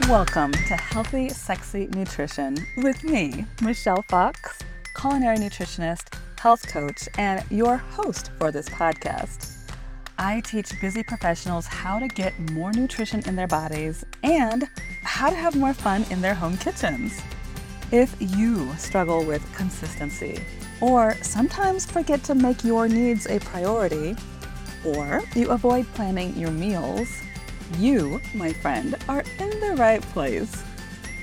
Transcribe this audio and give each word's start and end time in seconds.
Welcome 0.00 0.52
to 0.52 0.74
Healthy, 0.74 1.28
Sexy 1.28 1.86
Nutrition 1.88 2.56
with 2.78 3.04
me, 3.04 3.44
Michelle 3.60 4.02
Fox, 4.08 4.58
culinary 4.96 5.36
nutritionist, 5.36 6.14
health 6.38 6.66
coach, 6.66 7.10
and 7.18 7.44
your 7.50 7.76
host 7.76 8.30
for 8.38 8.50
this 8.50 8.70
podcast. 8.70 9.52
I 10.18 10.40
teach 10.40 10.80
busy 10.80 11.02
professionals 11.02 11.66
how 11.66 11.98
to 11.98 12.08
get 12.08 12.36
more 12.52 12.72
nutrition 12.72 13.22
in 13.28 13.36
their 13.36 13.46
bodies 13.46 14.02
and 14.22 14.66
how 15.02 15.28
to 15.28 15.36
have 15.36 15.56
more 15.56 15.74
fun 15.74 16.06
in 16.08 16.22
their 16.22 16.34
home 16.34 16.56
kitchens. 16.56 17.20
If 17.92 18.16
you 18.18 18.74
struggle 18.78 19.22
with 19.26 19.44
consistency, 19.54 20.42
or 20.80 21.16
sometimes 21.20 21.84
forget 21.84 22.24
to 22.24 22.34
make 22.34 22.64
your 22.64 22.88
needs 22.88 23.26
a 23.26 23.40
priority, 23.40 24.16
or 24.86 25.22
you 25.36 25.50
avoid 25.50 25.86
planning 25.92 26.34
your 26.34 26.50
meals, 26.50 27.08
you, 27.78 28.20
my 28.34 28.52
friend, 28.52 28.96
are 29.08 29.24
in 29.38 29.60
the 29.60 29.74
right 29.76 30.02
place. 30.02 30.62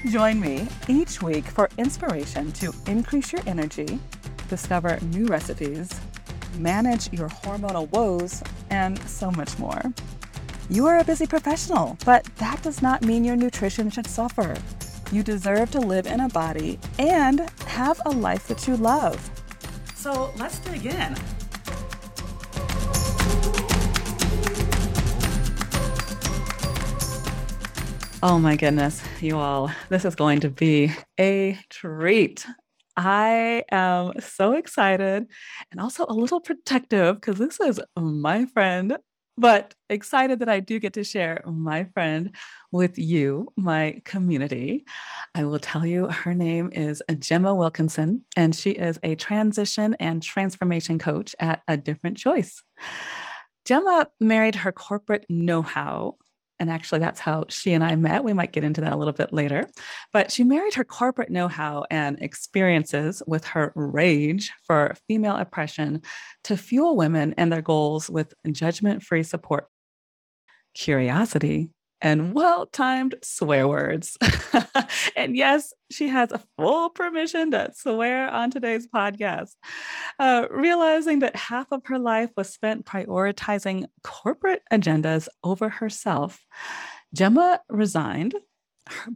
Join 0.07 0.39
me 0.39 0.67
each 0.88 1.21
week 1.21 1.45
for 1.45 1.70
inspiration 1.77 2.52
to 2.53 2.73
increase 2.88 3.34
your 3.34 3.41
energy, 3.45 3.99
discover 4.48 4.98
new 5.07 5.25
recipes, 5.25 5.89
manage 6.57 7.12
your 7.12 7.29
hormonal 7.29 7.89
woes, 7.91 8.41
and 8.70 8.98
so 9.07 9.31
much 9.31 9.57
more. 9.59 9.81
You 10.70 10.85
are 10.85 10.99
a 10.99 11.03
busy 11.03 11.25
professional, 11.25 11.98
but 12.05 12.23
that 12.35 12.62
does 12.62 12.81
not 12.81 13.01
mean 13.01 13.23
your 13.23 13.35
nutrition 13.35 13.90
should 13.90 14.07
suffer. 14.07 14.55
You 15.12 15.23
deserve 15.23 15.71
to 15.71 15.79
live 15.79 16.05
in 16.05 16.20
a 16.20 16.29
body 16.29 16.79
and 16.99 17.49
have 17.65 17.99
a 18.05 18.12
life 18.12 18.48
that 18.48 18.67
you 18.67 18.77
love. 18.77 19.17
So 19.95 20.31
let's 20.37 20.59
dig 20.59 20.85
in. 20.85 21.15
Oh 28.21 28.37
my 28.37 28.57
goodness, 28.57 29.01
you 29.21 29.37
all, 29.37 29.71
this 29.87 30.03
is 30.03 30.13
going 30.13 30.41
to 30.41 30.49
be 30.49 30.91
a 31.17 31.57
treat. 31.69 32.45
I 32.98 33.63
am 33.71 34.11
so 34.20 34.51
excited 34.51 35.26
and 35.71 35.79
also 35.79 36.05
a 36.05 36.11
little 36.11 36.41
protective 36.41 37.15
because 37.15 37.37
this 37.37 37.61
is 37.61 37.79
my 37.98 38.45
friend, 38.48 38.98
but 39.37 39.73
excited 39.89 40.39
that 40.39 40.49
I 40.49 40.59
do 40.59 40.79
get 40.79 40.91
to 40.95 41.03
share 41.05 41.41
my 41.45 41.85
friend 41.93 42.35
with 42.73 42.98
you, 42.98 43.53
my 43.55 44.01
community. 44.03 44.83
I 45.33 45.45
will 45.45 45.59
tell 45.59 45.85
you 45.85 46.07
her 46.07 46.33
name 46.33 46.71
is 46.73 47.01
Gemma 47.20 47.55
Wilkinson, 47.55 48.26
and 48.35 48.54
she 48.54 48.71
is 48.71 48.99
a 49.01 49.15
transition 49.15 49.95
and 49.98 50.21
transformation 50.21 50.99
coach 50.99 51.37
at 51.39 51.61
A 51.70 51.77
Different 51.77 52.17
Choice. 52.17 52.61
Gemma 53.63 54.09
married 54.20 54.55
her 54.55 54.73
corporate 54.73 55.26
know 55.29 55.61
how 55.61 56.15
and 56.60 56.70
actually, 56.70 56.99
that's 56.99 57.20
how 57.20 57.46
she 57.48 57.74
and 57.74 57.84
I 57.84 57.96
met. 57.96 58.24
We 58.24 58.34
might 58.34 58.52
get 58.52 58.63
into 58.63 58.82
that 58.82 58.91
a 58.91 58.98
little 58.98 59.13
bit 59.13 59.32
later. 59.32 59.70
But 60.12 60.32
she 60.32 60.43
married 60.43 60.74
her 60.74 60.84
corporate 60.84 61.29
know 61.29 61.48
how 61.48 61.85
and 61.90 62.21
experiences 62.21 63.24
with 63.26 63.46
her 63.46 63.71
rage 63.76 64.51
for 64.68 64.96
female 65.07 65.38
oppression 65.38 66.01
to 66.44 66.57
fuel 66.57 66.97
women 66.97 67.34
and 67.38 67.51
their 67.51 67.62
goals 67.62 68.09
with 68.09 68.34
judgment 68.51 69.03
free 69.03 69.24
support, 69.24 69.68
curiosity, 70.74 71.69
and 72.01 72.33
well 72.33 72.66
timed 72.66 73.16
swear 73.22 73.67
words. 73.67 74.17
and 75.16 75.35
yes, 75.35 75.73
she 75.91 76.07
has 76.07 76.31
a 76.31 76.41
full 76.57 76.89
permission 76.89 77.51
to 77.51 77.72
swear 77.75 78.29
on 78.29 78.51
today's 78.51 78.88
podcast. 78.88 79.51
Uh, 80.17 80.47
realizing 80.50 81.19
that 81.19 81.35
half 81.35 81.67
of 81.72 81.85
her 81.85 82.00
life 82.00 82.29
was 82.38 82.50
spent 82.50 82.85
prioritizing 82.85 83.85
corporate 84.03 84.61
agendas 84.72 85.27
over 85.44 85.69
herself, 85.69 86.45
Gemma 87.13 87.61
resigned 87.69 88.35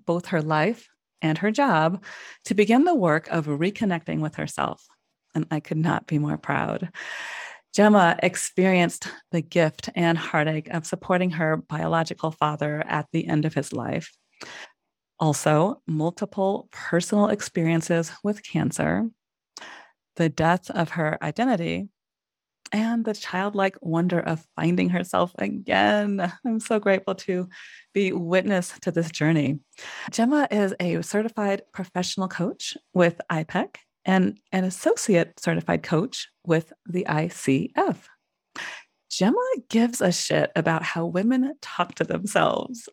both 0.05 0.27
her 0.27 0.41
life 0.41 0.89
and 1.21 1.37
her 1.37 1.51
job 1.51 2.03
to 2.45 2.53
begin 2.53 2.83
the 2.83 2.95
work 2.95 3.27
of 3.29 3.45
reconnecting 3.45 4.19
with 4.19 4.35
herself. 4.35 4.85
And 5.33 5.47
I 5.49 5.61
could 5.61 5.77
not 5.77 6.05
be 6.05 6.19
more 6.19 6.37
proud. 6.37 6.91
Gemma 7.73 8.15
experienced 8.21 9.07
the 9.31 9.41
gift 9.41 9.89
and 9.95 10.15
heartache 10.15 10.69
of 10.69 10.85
supporting 10.85 11.31
her 11.31 11.57
biological 11.57 12.29
father 12.29 12.83
at 12.85 13.07
the 13.11 13.27
end 13.27 13.45
of 13.45 13.55
his 13.55 13.73
life. 13.73 14.11
Also, 15.19 15.81
multiple 15.87 16.69
personal 16.71 17.29
experiences 17.29 18.11
with 18.23 18.43
cancer, 18.43 19.09
the 20.17 20.29
death 20.29 20.69
of 20.69 20.89
her 20.89 21.17
identity, 21.23 21.89
and 22.71 23.05
the 23.05 23.13
childlike 23.13 23.77
wonder 23.81 24.19
of 24.19 24.45
finding 24.55 24.89
herself 24.89 25.33
again. 25.39 26.31
I'm 26.45 26.59
so 26.59 26.79
grateful 26.79 27.15
to 27.15 27.49
be 27.93 28.11
witness 28.11 28.77
to 28.81 28.91
this 28.91 29.09
journey. 29.09 29.59
Gemma 30.11 30.47
is 30.51 30.75
a 30.79 31.01
certified 31.01 31.63
professional 31.71 32.27
coach 32.27 32.77
with 32.93 33.19
IPEC 33.31 33.77
and 34.05 34.37
an 34.51 34.63
associate 34.63 35.39
certified 35.39 35.83
coach 35.83 36.27
with 36.45 36.73
the 36.85 37.05
ICF. 37.07 37.97
Gemma 39.09 39.53
gives 39.69 40.01
a 40.01 40.11
shit 40.11 40.51
about 40.55 40.83
how 40.83 41.05
women 41.05 41.53
talk 41.61 41.95
to 41.95 42.03
themselves. 42.03 42.89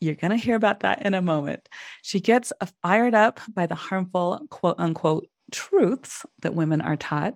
You're 0.00 0.14
going 0.14 0.30
to 0.30 0.36
hear 0.36 0.56
about 0.56 0.80
that 0.80 1.04
in 1.04 1.14
a 1.14 1.20
moment. 1.20 1.68
She 2.02 2.20
gets 2.20 2.52
fired 2.82 3.14
up 3.14 3.40
by 3.52 3.66
the 3.66 3.74
harmful, 3.74 4.46
quote 4.48 4.76
unquote, 4.78 5.28
truths 5.50 6.24
that 6.42 6.54
women 6.54 6.80
are 6.80 6.96
taught, 6.96 7.34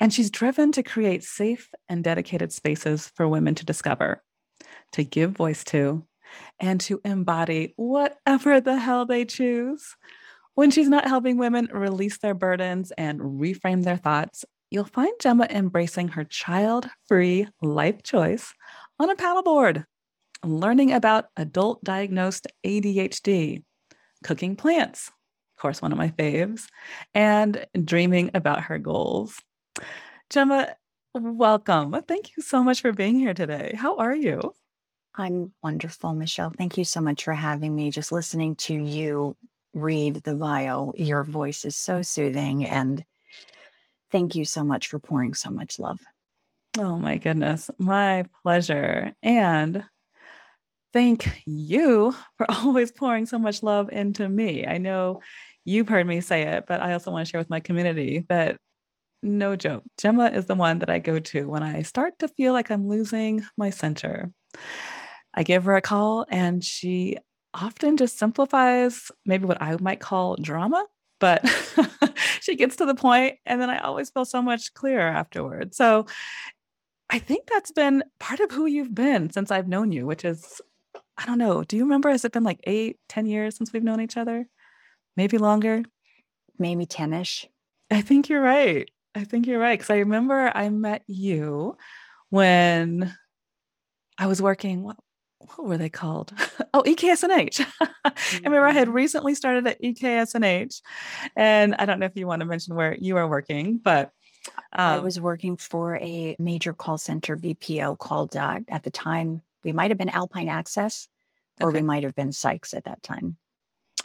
and 0.00 0.12
she's 0.12 0.30
driven 0.30 0.72
to 0.72 0.82
create 0.82 1.24
safe 1.24 1.70
and 1.88 2.04
dedicated 2.04 2.52
spaces 2.52 3.10
for 3.14 3.28
women 3.28 3.54
to 3.56 3.64
discover, 3.64 4.22
to 4.92 5.04
give 5.04 5.30
voice 5.32 5.64
to, 5.64 6.04
and 6.60 6.80
to 6.82 7.00
embody 7.04 7.74
whatever 7.76 8.60
the 8.60 8.78
hell 8.78 9.06
they 9.06 9.24
choose. 9.24 9.96
When 10.54 10.70
she's 10.70 10.88
not 10.88 11.08
helping 11.08 11.36
women 11.36 11.68
release 11.72 12.18
their 12.18 12.34
burdens 12.34 12.92
and 12.92 13.18
reframe 13.18 13.82
their 13.82 13.96
thoughts, 13.96 14.44
you'll 14.70 14.84
find 14.84 15.12
Gemma 15.20 15.48
embracing 15.50 16.08
her 16.08 16.22
child 16.22 16.88
free 17.08 17.48
life 17.60 18.04
choice 18.04 18.54
on 19.00 19.10
a 19.10 19.16
paddleboard, 19.16 19.84
learning 20.44 20.92
about 20.92 21.26
adult 21.36 21.82
diagnosed 21.82 22.46
ADHD, 22.64 23.64
cooking 24.22 24.54
plants, 24.54 25.08
of 25.08 25.60
course, 25.60 25.82
one 25.82 25.90
of 25.90 25.98
my 25.98 26.10
faves, 26.10 26.66
and 27.14 27.66
dreaming 27.84 28.30
about 28.32 28.60
her 28.62 28.78
goals. 28.78 29.40
Gemma, 30.30 30.76
welcome. 31.14 32.00
Thank 32.06 32.36
you 32.36 32.44
so 32.44 32.62
much 32.62 32.80
for 32.80 32.92
being 32.92 33.18
here 33.18 33.34
today. 33.34 33.74
How 33.76 33.96
are 33.96 34.14
you? 34.14 34.54
I'm 35.16 35.52
wonderful, 35.64 36.14
Michelle. 36.14 36.52
Thank 36.56 36.78
you 36.78 36.84
so 36.84 37.00
much 37.00 37.24
for 37.24 37.34
having 37.34 37.74
me. 37.74 37.90
Just 37.90 38.12
listening 38.12 38.54
to 38.56 38.74
you 38.74 39.36
read 39.74 40.16
the 40.22 40.34
bio. 40.34 40.92
Your 40.96 41.24
voice 41.24 41.64
is 41.64 41.76
so 41.76 42.02
soothing. 42.02 42.64
And 42.64 43.04
thank 44.10 44.34
you 44.34 44.44
so 44.44 44.64
much 44.64 44.88
for 44.88 44.98
pouring 44.98 45.34
so 45.34 45.50
much 45.50 45.78
love. 45.78 46.00
Oh 46.78 46.96
my 46.96 47.18
goodness. 47.18 47.70
My 47.78 48.24
pleasure. 48.42 49.12
And 49.22 49.84
thank 50.92 51.42
you 51.46 52.14
for 52.38 52.46
always 52.50 52.92
pouring 52.92 53.26
so 53.26 53.38
much 53.38 53.62
love 53.62 53.90
into 53.90 54.28
me. 54.28 54.66
I 54.66 54.78
know 54.78 55.20
you've 55.64 55.88
heard 55.88 56.06
me 56.06 56.20
say 56.20 56.42
it, 56.42 56.64
but 56.66 56.80
I 56.80 56.92
also 56.92 57.10
want 57.10 57.26
to 57.26 57.30
share 57.30 57.40
with 57.40 57.50
my 57.50 57.60
community 57.60 58.24
that 58.28 58.56
no 59.22 59.56
joke, 59.56 59.82
Gemma 59.98 60.26
is 60.26 60.46
the 60.46 60.54
one 60.54 60.80
that 60.80 60.90
I 60.90 60.98
go 60.98 61.18
to 61.18 61.48
when 61.48 61.62
I 61.62 61.82
start 61.82 62.18
to 62.18 62.28
feel 62.28 62.52
like 62.52 62.70
I'm 62.70 62.88
losing 62.88 63.42
my 63.56 63.70
center. 63.70 64.30
I 65.32 65.42
give 65.42 65.64
her 65.64 65.76
a 65.76 65.80
call 65.80 66.26
and 66.28 66.62
she 66.62 67.16
often 67.54 67.96
just 67.96 68.18
simplifies 68.18 69.10
maybe 69.24 69.46
what 69.46 69.62
I 69.62 69.76
might 69.80 70.00
call 70.00 70.36
drama, 70.36 70.84
but 71.20 71.48
she 72.40 72.56
gets 72.56 72.76
to 72.76 72.86
the 72.86 72.94
point 72.94 73.36
and 73.46 73.60
then 73.60 73.70
I 73.70 73.78
always 73.78 74.10
feel 74.10 74.24
so 74.24 74.42
much 74.42 74.74
clearer 74.74 75.00
afterwards. 75.00 75.76
So 75.76 76.06
I 77.08 77.18
think 77.18 77.46
that's 77.46 77.70
been 77.70 78.02
part 78.18 78.40
of 78.40 78.50
who 78.50 78.66
you've 78.66 78.94
been 78.94 79.30
since 79.30 79.50
I've 79.50 79.68
known 79.68 79.92
you, 79.92 80.06
which 80.06 80.24
is, 80.24 80.60
I 81.16 81.26
don't 81.26 81.38
know, 81.38 81.62
do 81.62 81.76
you 81.76 81.84
remember? 81.84 82.10
Has 82.10 82.24
it 82.24 82.32
been 82.32 82.44
like 82.44 82.60
eight, 82.64 82.98
ten 83.08 83.26
years 83.26 83.56
since 83.56 83.72
we've 83.72 83.84
known 83.84 84.00
each 84.00 84.16
other? 84.16 84.48
Maybe 85.16 85.38
longer? 85.38 85.82
Maybe 86.58 86.86
10 86.86 87.12
ish. 87.12 87.48
I 87.90 88.00
think 88.00 88.28
you're 88.28 88.40
right. 88.40 88.88
I 89.14 89.24
think 89.24 89.46
you're 89.46 89.60
right. 89.60 89.78
Because 89.78 89.90
I 89.90 89.98
remember 89.98 90.50
I 90.52 90.68
met 90.70 91.04
you 91.06 91.76
when 92.30 93.14
I 94.18 94.26
was 94.26 94.42
working, 94.42 94.82
what, 94.82 94.96
what 95.54 95.66
were 95.66 95.76
they 95.76 95.88
called? 95.88 96.32
oh, 96.74 96.82
EKSNH. 96.86 97.66
I 98.04 98.12
remember 98.44 98.66
I 98.66 98.72
had 98.72 98.88
mm-hmm. 98.88 98.96
recently 98.96 99.34
started 99.34 99.66
at 99.66 99.80
EKSNH. 99.82 100.80
And 101.36 101.74
I 101.74 101.86
don't 101.86 102.00
know 102.00 102.06
if 102.06 102.16
you 102.16 102.26
want 102.26 102.40
to 102.40 102.46
mention 102.46 102.74
where 102.74 102.94
you 102.94 103.16
are 103.16 103.28
working, 103.28 103.78
but 103.78 104.10
um, 104.72 104.80
I 104.80 104.98
was 104.98 105.20
working 105.20 105.56
for 105.56 105.96
a 105.96 106.36
major 106.38 106.72
call 106.72 106.98
center 106.98 107.36
BPO 107.36 107.98
called 107.98 108.36
uh, 108.36 108.60
at 108.68 108.82
the 108.82 108.90
time, 108.90 109.42
we 109.64 109.72
might 109.72 109.90
have 109.90 109.98
been 109.98 110.10
Alpine 110.10 110.48
Access 110.48 111.08
or 111.60 111.68
okay. 111.68 111.78
we 111.78 111.82
might 111.82 112.02
have 112.02 112.14
been 112.14 112.32
Sykes 112.32 112.74
at 112.74 112.84
that 112.84 113.02
time. 113.02 113.36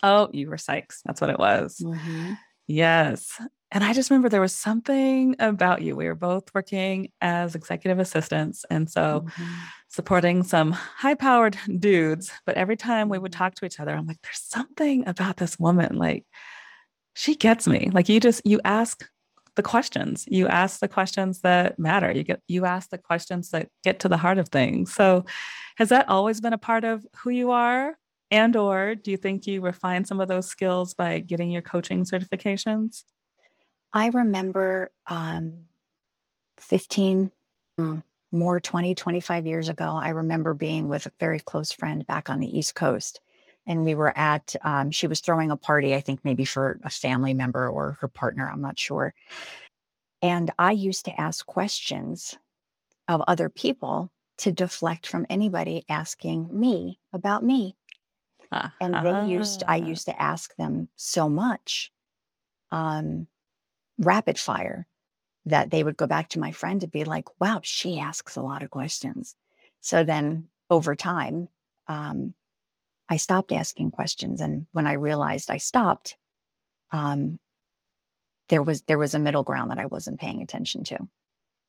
Oh, 0.02 0.30
you 0.32 0.50
were 0.50 0.58
Sykes. 0.58 1.02
That's 1.06 1.20
what 1.20 1.30
it 1.30 1.40
was. 1.40 1.82
Mm-hmm. 1.84 2.34
Yes. 2.68 3.42
And 3.71 3.83
I 3.83 3.94
just 3.94 4.10
remember 4.10 4.30
there 4.30 4.42
was 4.42 4.56
something 4.56 5.36
about 5.38 5.83
you. 5.83 5.95
We 5.95 6.07
were 6.07 6.16
both 6.16 6.54
working 6.56 7.12
as 7.21 7.54
executive 7.54 8.00
assistants. 8.00 8.66
And 8.69 8.89
so 8.89 9.25
mm-hmm. 9.25 9.54
supporting 9.89 10.42
some 10.44 10.71
high 10.71 11.13
powered 11.13 11.57
dudes. 11.77 12.31
But 12.45 12.56
every 12.56 12.77
time 12.77 13.10
we 13.10 13.19
would 13.19 13.31
mm-hmm. 13.31 13.38
talk 13.38 13.56
to 13.56 13.66
each 13.66 13.80
other, 13.80 13.94
I'm 13.94 14.07
like, 14.07 14.21
there's 14.24 14.42
something 14.42 15.07
about 15.07 15.38
this 15.38 15.60
woman. 15.60 15.98
Like, 15.98 16.25
she 17.13 17.36
gets 17.36 17.68
me. 17.68 17.92
Like, 17.94 18.10
you 18.10 18.19
just, 18.19 18.42
you 18.44 18.60
ask 18.66 19.07
the 19.56 19.62
questions. 19.62 20.25
You 20.27 20.48
ask 20.48 20.80
the 20.80 20.88
questions 20.88 21.42
that 21.42 21.77
matter. 21.77 22.12
You 22.12 22.24
get, 22.24 22.42
you 22.48 22.66
ask 22.66 22.89
the 22.89 22.98
questions 22.98 23.51
that 23.51 23.69
get 23.83 24.00
to 24.00 24.07
the 24.07 24.18
heart 24.18 24.39
of 24.39 24.50
things. 24.50 24.94
So 24.94 25.25
has 25.77 25.89
that 25.89 26.10
always 26.10 26.42
been 26.42 26.54
a 26.54 26.57
part 26.57 26.86
of 26.86 27.06
who 27.18 27.30
you 27.30 27.51
are? 27.51 27.95
And 28.31 28.56
or 28.56 28.95
do 28.95 29.12
you 29.12 29.18
think 29.18 29.45
you 29.45 29.62
refine 29.62 30.06
some 30.06 30.21
of 30.21 30.27
those 30.27 30.48
skills 30.48 30.94
by 30.94 31.19
getting 31.19 31.51
your 31.51 31.62
coaching 31.62 32.04
certifications? 32.04 33.04
I 33.94 34.10
remember 34.10 34.92
um, 35.08 35.66
15, 36.58 37.32
mm, 37.80 38.04
more 38.32 38.60
20, 38.60 38.94
25 38.96 39.48
years 39.48 39.70
ago, 39.70 40.00
I 40.02 40.10
remember 40.10 40.54
being 40.54 40.88
with 40.88 41.08
a 41.08 41.12
very 41.20 41.40
close 41.40 41.72
friend 41.72 42.06
back 42.06 42.30
on 42.30 42.40
the 42.40 42.58
East 42.58 42.76
Coast. 42.76 43.22
And 43.66 43.86
we 43.86 43.96
were 43.96 44.16
at, 44.18 44.56
um, 44.64 44.92
she 44.92 45.08
was 45.08 45.20
throwing 45.20 45.52
a 45.52 45.58
party, 45.58 45.96
I 45.96 46.02
think 46.02 46.22
maybe 46.24 46.46
for 46.46 46.80
a 46.84 46.90
family 46.90 47.34
member 47.34 47.68
or 47.68 47.98
her 48.02 48.08
partner, 48.08 48.50
I'm 48.50 48.62
not 48.62 48.80
sure. 48.80 49.14
And 50.22 50.52
I 50.60 50.72
used 50.72 51.06
to 51.06 51.22
ask 51.22 51.46
questions 51.46 52.38
of 53.08 53.22
other 53.28 53.50
people 53.50 54.12
to 54.40 54.52
deflect 54.52 55.08
from 55.08 55.26
anybody 55.30 55.86
asking 55.90 56.50
me 56.52 57.00
about 57.14 57.44
me. 57.44 57.76
Uh, 58.52 58.70
and 58.82 58.94
they 58.94 59.32
used, 59.32 59.64
I 59.68 59.78
used 59.78 60.06
to 60.06 60.22
ask 60.22 60.56
them 60.56 60.90
so 60.96 61.30
much. 61.30 61.92
Um, 62.72 63.28
rapid 64.00 64.40
fire 64.40 64.88
that 65.46 65.72
they 65.72 65.84
would 65.84 65.98
go 65.98 66.07
back 66.07 66.30
to 66.30 66.40
my 66.40 66.51
friend 66.51 66.81
and 66.84 66.92
be 66.92 67.04
like, 67.04 67.25
wow, 67.40 67.60
she 67.63 68.00
asks 68.00 68.36
a 68.36 68.42
lot 68.42 68.63
of 68.63 68.69
questions. 68.69 69.36
So 69.81 70.04
then 70.04 70.48
over 70.69 70.96
time, 70.96 71.48
um, 71.88 72.34
I 73.10 73.18
stopped 73.18 73.51
asking 73.51 73.92
questions. 73.92 74.42
And 74.42 74.68
when 74.72 74.86
I 74.86 74.94
realized 74.94 75.50
I 75.50 75.57
stopped, 75.57 76.16
um, 76.92 77.40
there 78.50 78.63
was 78.63 78.81
there 78.84 78.98
was 78.98 79.13
a 79.13 79.19
middle 79.19 79.44
ground 79.44 79.72
that 79.72 79.80
I 79.80 79.86
wasn't 79.86 80.19
paying 80.19 80.42
attention 80.42 80.84
to. 80.86 81.07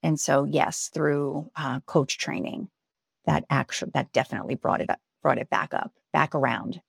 And 0.03 0.19
so 0.19 0.45
yes, 0.45 0.91
through 0.93 1.51
uh, 1.57 1.81
coach 1.81 2.19
training, 2.19 2.69
that 3.27 3.45
actually 3.51 3.93
that 3.95 4.13
definitely 4.13 4.55
brought 4.55 4.81
it 4.81 4.91
up, 4.91 5.01
brought 5.23 5.39
it 5.39 5.51
back 5.51 5.75
up, 5.75 5.93
back 6.13 6.35
around 6.35 6.81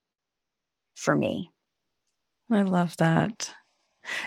for 0.95 1.15
me. 1.15 1.51
I 2.49 2.63
love 2.63 2.97
that. 2.97 3.53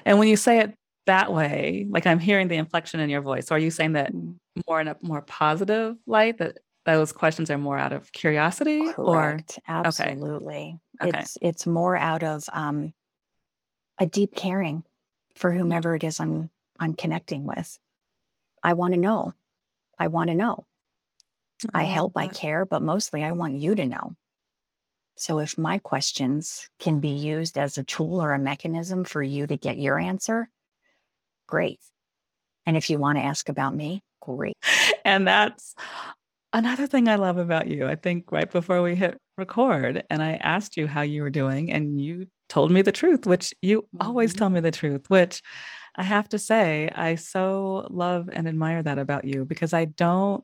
And 0.05 0.19
when 0.19 0.29
you 0.29 0.37
say 0.37 0.61
it 0.61 0.75
that 1.07 1.33
way, 1.33 1.87
like 1.91 2.07
I'm 2.07 2.19
hearing 2.19 2.49
the 2.49 2.57
inflection 2.57 3.01
in 3.01 3.11
your 3.11 3.21
voice. 3.21 3.47
So 3.47 3.55
are 3.55 3.59
you 3.59 3.71
saying 3.71 3.93
that 3.93 4.13
mm. 4.13 4.35
more 4.67 4.81
in 4.81 4.89
a 4.89 4.97
more 5.03 5.23
positive 5.23 5.97
light 6.07 6.39
that 6.39 6.59
those 6.85 7.13
questions 7.13 7.51
are 7.51 7.59
more 7.59 7.79
out 7.79 7.93
of 7.93 8.13
curiosity 8.13 8.93
Correct. 8.93 9.59
or 9.69 9.75
absolutely 9.75 10.79
okay. 11.03 11.19
it's 11.19 11.37
okay. 11.37 11.49
it's 11.49 11.67
more 11.67 11.97
out 11.97 12.23
of 12.23 12.45
um 12.53 12.93
a 13.99 14.07
deep 14.07 14.35
caring 14.35 14.85
for 15.35 15.53
whomever 15.53 15.95
it 15.95 16.05
is 16.05 16.21
i'm 16.21 16.51
i'm 16.79 16.95
connecting 16.95 17.45
with 17.45 17.79
i 18.63 18.73
want 18.75 18.95
to 18.95 19.01
know 19.01 19.33
i 19.99 20.09
want 20.09 20.29
to 20.29 20.35
know 20.35 20.67
i 21.73 21.85
help 21.85 22.13
i 22.17 22.29
care 22.29 22.67
but 22.67 22.83
mostly 22.83 23.25
i 23.25 23.33
want 23.33 23.55
you 23.55 23.75
to 23.75 23.87
know 23.87 24.15
so 25.17 25.39
if 25.39 25.57
my 25.57 25.79
questions 25.79 26.69
can 26.81 26.99
be 26.99 27.11
used 27.11 27.57
as 27.57 27.79
a 27.79 27.85
tool 27.85 28.21
or 28.21 28.33
a 28.33 28.39
mechanism 28.39 29.05
for 29.05 29.23
you 29.23 29.47
to 29.47 29.57
get 29.57 29.79
your 29.79 29.99
answer 29.99 30.49
great. 31.47 31.81
And 32.67 32.77
if 32.77 32.91
you 32.91 32.99
want 32.99 33.19
to 33.19 33.25
ask 33.25 33.49
about 33.49 33.75
me, 33.75 34.03
great. 34.21 34.57
And 35.07 35.29
that's 35.29 35.75
another 36.55 36.87
thing 36.87 37.09
I 37.09 37.17
love 37.17 37.37
about 37.37 37.67
you. 37.67 37.87
I 37.87 37.95
think 37.95 38.33
right 38.33 38.51
before 38.51 38.81
we 38.81 38.95
hit 38.95 39.19
record, 39.37 40.03
and 40.09 40.23
I 40.23 40.37
asked 40.37 40.79
you 40.79 40.87
how 40.87 41.03
you 41.03 41.21
were 41.21 41.29
doing, 41.29 41.71
and 41.71 42.01
you 42.01 42.27
told 42.49 42.71
me 42.71 42.81
the 42.81 42.91
truth, 42.91 43.27
which 43.27 43.53
you 43.61 43.83
mm-hmm. 43.83 44.09
always 44.09 44.33
tell 44.33 44.49
me 44.49 44.61
the 44.61 44.71
truth, 44.71 45.11
which 45.11 45.43
I 45.97 46.03
have 46.03 46.29
to 46.31 46.39
say, 46.39 46.91
I 46.95 47.17
so 47.17 47.87
love 47.91 48.31
and 48.33 48.49
admire 48.49 48.83
that 48.83 48.99
about 48.99 49.25
you 49.25 49.45
because 49.45 49.73
I 49.73 49.85
don't 49.85 50.43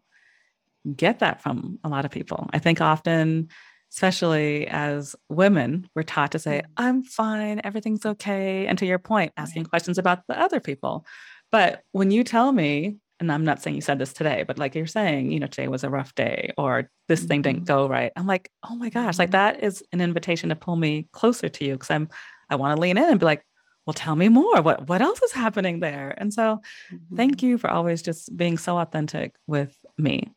get 0.96 1.20
that 1.20 1.42
from 1.42 1.78
a 1.84 1.88
lot 1.88 2.04
of 2.04 2.10
people. 2.10 2.48
I 2.52 2.58
think 2.58 2.80
often 2.80 3.48
especially 3.92 4.66
as 4.68 5.16
women, 5.28 5.88
we're 5.94 6.02
taught 6.02 6.32
to 6.32 6.38
say, 6.38 6.62
mm. 6.64 6.70
I'm 6.76 7.02
fine, 7.02 7.60
everything's 7.64 8.06
okay. 8.06 8.66
And 8.66 8.78
to 8.78 8.86
your 8.86 8.98
point, 8.98 9.32
asking 9.36 9.64
questions 9.66 9.98
about 9.98 10.26
the 10.28 10.40
other 10.40 10.60
people. 10.60 11.04
But 11.50 11.82
when 11.92 12.10
you 12.10 12.22
tell 12.22 12.52
me, 12.52 12.98
and 13.18 13.30
I'm 13.30 13.44
not 13.44 13.60
saying 13.60 13.76
you 13.76 13.82
said 13.82 13.98
this 13.98 14.14
today, 14.14 14.44
but 14.46 14.58
like 14.58 14.74
you're 14.74 14.86
saying, 14.86 15.30
you 15.30 15.40
know, 15.40 15.46
today 15.46 15.68
was 15.68 15.84
a 15.84 15.90
rough 15.90 16.14
day 16.14 16.52
or 16.56 16.90
this 17.06 17.20
mm-hmm. 17.20 17.28
thing 17.28 17.42
didn't 17.42 17.58
mm-hmm. 17.58 17.64
go 17.66 17.88
right. 17.88 18.12
I'm 18.16 18.26
like, 18.26 18.50
oh 18.68 18.74
my 18.74 18.88
gosh, 18.88 19.18
like 19.18 19.28
mm-hmm. 19.28 19.56
that 19.56 19.62
is 19.62 19.82
an 19.92 20.00
invitation 20.00 20.48
to 20.48 20.56
pull 20.56 20.76
me 20.76 21.06
closer 21.12 21.48
to 21.48 21.64
you 21.64 21.74
because 21.74 21.90
I'm 21.90 22.08
I 22.48 22.56
want 22.56 22.76
to 22.76 22.80
lean 22.80 22.96
in 22.96 23.04
and 23.04 23.20
be 23.20 23.26
like, 23.26 23.44
well, 23.86 23.94
tell 23.94 24.16
me 24.16 24.28
more. 24.28 24.62
What 24.62 24.88
what 24.88 25.02
else 25.02 25.20
is 25.22 25.32
happening 25.32 25.80
there? 25.80 26.14
And 26.16 26.32
so 26.32 26.60
mm-hmm. 26.92 27.16
thank 27.16 27.42
you 27.42 27.58
for 27.58 27.70
always 27.70 28.00
just 28.00 28.34
being 28.34 28.56
so 28.56 28.78
authentic 28.78 29.34
with 29.46 29.76
me. 29.98 30.32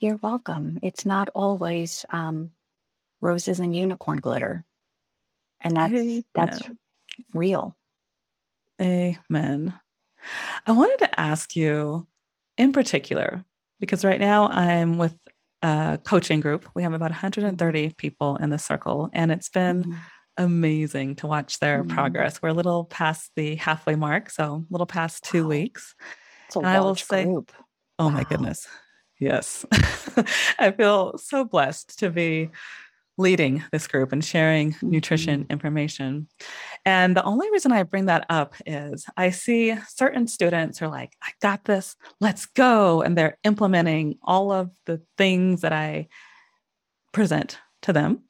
You're 0.00 0.16
welcome. 0.16 0.78
It's 0.82 1.06
not 1.06 1.28
always 1.34 2.04
um, 2.10 2.50
roses 3.20 3.60
and 3.60 3.74
unicorn 3.74 4.18
glitter, 4.18 4.64
and 5.60 5.76
that's 5.76 5.94
Amen. 5.94 6.24
that's 6.34 6.60
real. 7.32 7.76
Amen. 8.80 9.74
I 10.66 10.72
wanted 10.72 10.98
to 10.98 11.20
ask 11.20 11.54
you, 11.54 12.06
in 12.58 12.72
particular, 12.72 13.44
because 13.80 14.04
right 14.04 14.20
now 14.20 14.48
I'm 14.48 14.98
with 14.98 15.16
a 15.62 15.98
coaching 16.04 16.40
group. 16.40 16.68
We 16.74 16.82
have 16.82 16.92
about 16.92 17.10
130 17.10 17.94
people 17.96 18.36
in 18.36 18.50
the 18.50 18.58
circle, 18.58 19.10
and 19.12 19.30
it's 19.30 19.48
been 19.48 19.84
mm-hmm. 19.84 19.94
amazing 20.36 21.16
to 21.16 21.26
watch 21.26 21.58
their 21.60 21.82
mm-hmm. 21.82 21.94
progress. 21.94 22.42
We're 22.42 22.50
a 22.50 22.54
little 22.54 22.84
past 22.84 23.30
the 23.36 23.56
halfway 23.56 23.94
mark, 23.94 24.30
so 24.30 24.44
a 24.44 24.64
little 24.70 24.86
past 24.86 25.24
two 25.24 25.44
wow. 25.44 25.48
weeks. 25.50 25.94
It's 26.46 26.56
a 26.56 26.58
and 26.58 26.68
I 26.68 26.80
will 26.80 26.96
say, 26.96 27.24
group. 27.24 27.52
oh 27.98 28.06
wow. 28.06 28.10
my 28.10 28.24
goodness, 28.24 28.66
Yes. 29.18 29.64
I 30.58 30.72
feel 30.72 31.18
so 31.18 31.44
blessed 31.44 31.98
to 32.00 32.10
be 32.10 32.50
leading 33.16 33.62
this 33.70 33.86
group 33.86 34.12
and 34.12 34.24
sharing 34.24 34.74
nutrition 34.82 35.42
mm-hmm. 35.42 35.52
information. 35.52 36.28
And 36.84 37.16
the 37.16 37.24
only 37.24 37.50
reason 37.50 37.72
I 37.72 37.82
bring 37.84 38.06
that 38.06 38.26
up 38.28 38.54
is 38.66 39.06
I 39.16 39.30
see 39.30 39.74
certain 39.88 40.26
students 40.26 40.82
are 40.82 40.88
like, 40.88 41.12
I 41.22 41.30
got 41.40 41.64
this, 41.64 41.96
let's 42.20 42.46
go. 42.46 43.02
And 43.02 43.16
they're 43.16 43.38
implementing 43.44 44.18
all 44.22 44.52
of 44.52 44.70
the 44.86 45.00
things 45.16 45.60
that 45.60 45.72
I 45.72 46.08
present 47.12 47.58
to 47.82 47.92
them. 47.92 48.22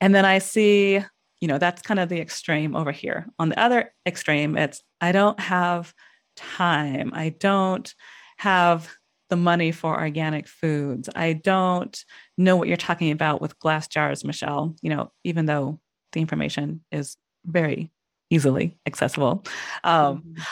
And 0.00 0.14
then 0.14 0.24
I 0.24 0.38
see, 0.38 1.00
you 1.40 1.48
know, 1.48 1.58
that's 1.58 1.82
kind 1.82 2.00
of 2.00 2.08
the 2.08 2.20
extreme 2.20 2.74
over 2.74 2.92
here. 2.92 3.26
On 3.38 3.50
the 3.50 3.60
other 3.60 3.92
extreme, 4.06 4.56
it's 4.56 4.82
I 5.00 5.12
don't 5.12 5.38
have 5.38 5.92
time. 6.36 7.12
I 7.14 7.28
don't 7.28 7.94
have 8.38 8.90
the 9.34 9.40
money 9.40 9.72
for 9.72 10.00
organic 10.00 10.46
foods. 10.46 11.08
I 11.16 11.32
don't 11.32 12.04
know 12.38 12.54
what 12.54 12.68
you're 12.68 12.76
talking 12.76 13.10
about 13.10 13.40
with 13.40 13.58
glass 13.58 13.88
jars, 13.88 14.24
Michelle, 14.24 14.76
you 14.80 14.90
know, 14.90 15.10
even 15.24 15.46
though 15.46 15.80
the 16.12 16.20
information 16.20 16.84
is 16.92 17.16
very 17.44 17.90
easily 18.30 18.78
accessible. 18.86 19.44
Um, 19.82 20.18
mm-hmm. 20.18 20.42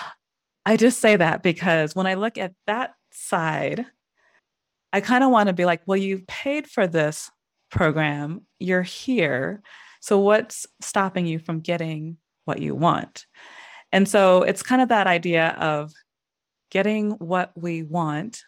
I 0.66 0.76
just 0.76 0.98
say 0.98 1.14
that 1.14 1.44
because 1.44 1.94
when 1.94 2.08
I 2.08 2.14
look 2.14 2.38
at 2.38 2.54
that 2.66 2.94
side, 3.12 3.86
I 4.92 5.00
kind 5.00 5.22
of 5.22 5.30
want 5.30 5.46
to 5.46 5.52
be 5.52 5.64
like, 5.64 5.82
well, 5.86 5.96
you 5.96 6.24
paid 6.26 6.66
for 6.66 6.88
this 6.88 7.30
program, 7.70 8.44
you're 8.58 8.82
here. 8.82 9.62
So 10.00 10.18
what's 10.18 10.66
stopping 10.80 11.26
you 11.26 11.38
from 11.38 11.60
getting 11.60 12.16
what 12.46 12.60
you 12.60 12.74
want? 12.74 13.26
And 13.92 14.08
so 14.08 14.42
it's 14.42 14.64
kind 14.64 14.82
of 14.82 14.88
that 14.88 15.06
idea 15.06 15.50
of 15.60 15.92
getting 16.72 17.12
what 17.12 17.52
we 17.54 17.84
want 17.84 18.42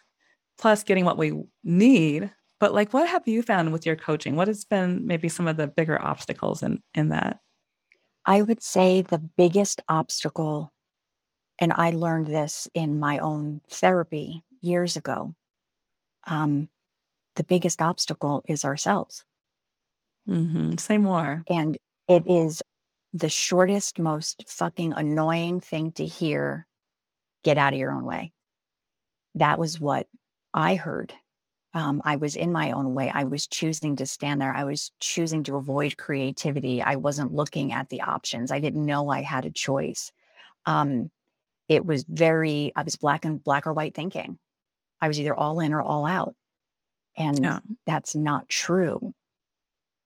plus 0.57 0.83
getting 0.83 1.05
what 1.05 1.17
we 1.17 1.43
need. 1.63 2.31
But 2.59 2.73
like, 2.73 2.93
what 2.93 3.09
have 3.09 3.27
you 3.27 3.41
found 3.41 3.73
with 3.73 3.85
your 3.85 3.95
coaching? 3.95 4.35
What 4.35 4.47
has 4.47 4.63
been 4.63 5.05
maybe 5.05 5.29
some 5.29 5.47
of 5.47 5.57
the 5.57 5.67
bigger 5.67 6.01
obstacles 6.01 6.63
in, 6.63 6.81
in 6.93 7.09
that? 7.09 7.39
I 8.25 8.41
would 8.41 8.63
say 8.63 9.01
the 9.01 9.19
biggest 9.19 9.81
obstacle, 9.87 10.71
and 11.59 11.73
I 11.73 11.91
learned 11.91 12.27
this 12.27 12.67
in 12.73 12.99
my 12.99 13.19
own 13.19 13.61
therapy 13.69 14.43
years 14.61 14.95
ago. 14.95 15.35
Um, 16.25 16.69
the 17.35 17.43
biggest 17.43 17.81
obstacle 17.81 18.43
is 18.47 18.65
ourselves. 18.65 19.23
Mm-hmm. 20.27 20.77
Say 20.77 20.97
more. 20.97 21.43
And 21.49 21.77
it 22.07 22.23
is 22.27 22.63
the 23.13 23.29
shortest, 23.29 23.99
most 23.99 24.43
fucking 24.47 24.93
annoying 24.93 25.59
thing 25.59 25.91
to 25.93 26.05
hear 26.05 26.65
get 27.43 27.57
out 27.57 27.73
of 27.73 27.79
your 27.79 27.91
own 27.91 28.05
way. 28.05 28.31
That 29.35 29.59
was 29.59 29.79
what 29.79 30.07
I 30.55 30.75
heard. 30.75 31.13
Um, 31.73 32.01
I 32.05 32.15
was 32.15 32.37
in 32.37 32.53
my 32.53 32.71
own 32.71 32.93
way. 32.95 33.11
I 33.13 33.25
was 33.25 33.45
choosing 33.45 33.97
to 33.97 34.05
stand 34.05 34.39
there. 34.39 34.53
I 34.53 34.63
was 34.63 34.93
choosing 35.01 35.43
to 35.43 35.57
avoid 35.57 35.97
creativity. 35.97 36.81
I 36.81 36.95
wasn't 36.95 37.33
looking 37.33 37.73
at 37.73 37.89
the 37.89 38.01
options. 38.01 38.49
I 38.49 38.61
didn't 38.61 38.85
know 38.85 39.09
I 39.09 39.21
had 39.21 39.43
a 39.43 39.51
choice. 39.51 40.13
Um, 40.65 41.11
it 41.67 41.85
was 41.85 42.05
very, 42.07 42.71
I 42.77 42.83
was 42.83 42.95
black 42.95 43.25
and 43.25 43.43
black 43.43 43.67
or 43.67 43.73
white 43.73 43.93
thinking. 43.93 44.39
I 45.01 45.09
was 45.09 45.19
either 45.19 45.35
all 45.35 45.59
in 45.59 45.73
or 45.73 45.81
all 45.81 46.05
out. 46.05 46.33
And 47.17 47.43
yeah. 47.43 47.59
that's 47.85 48.15
not 48.15 48.47
true. 48.47 49.13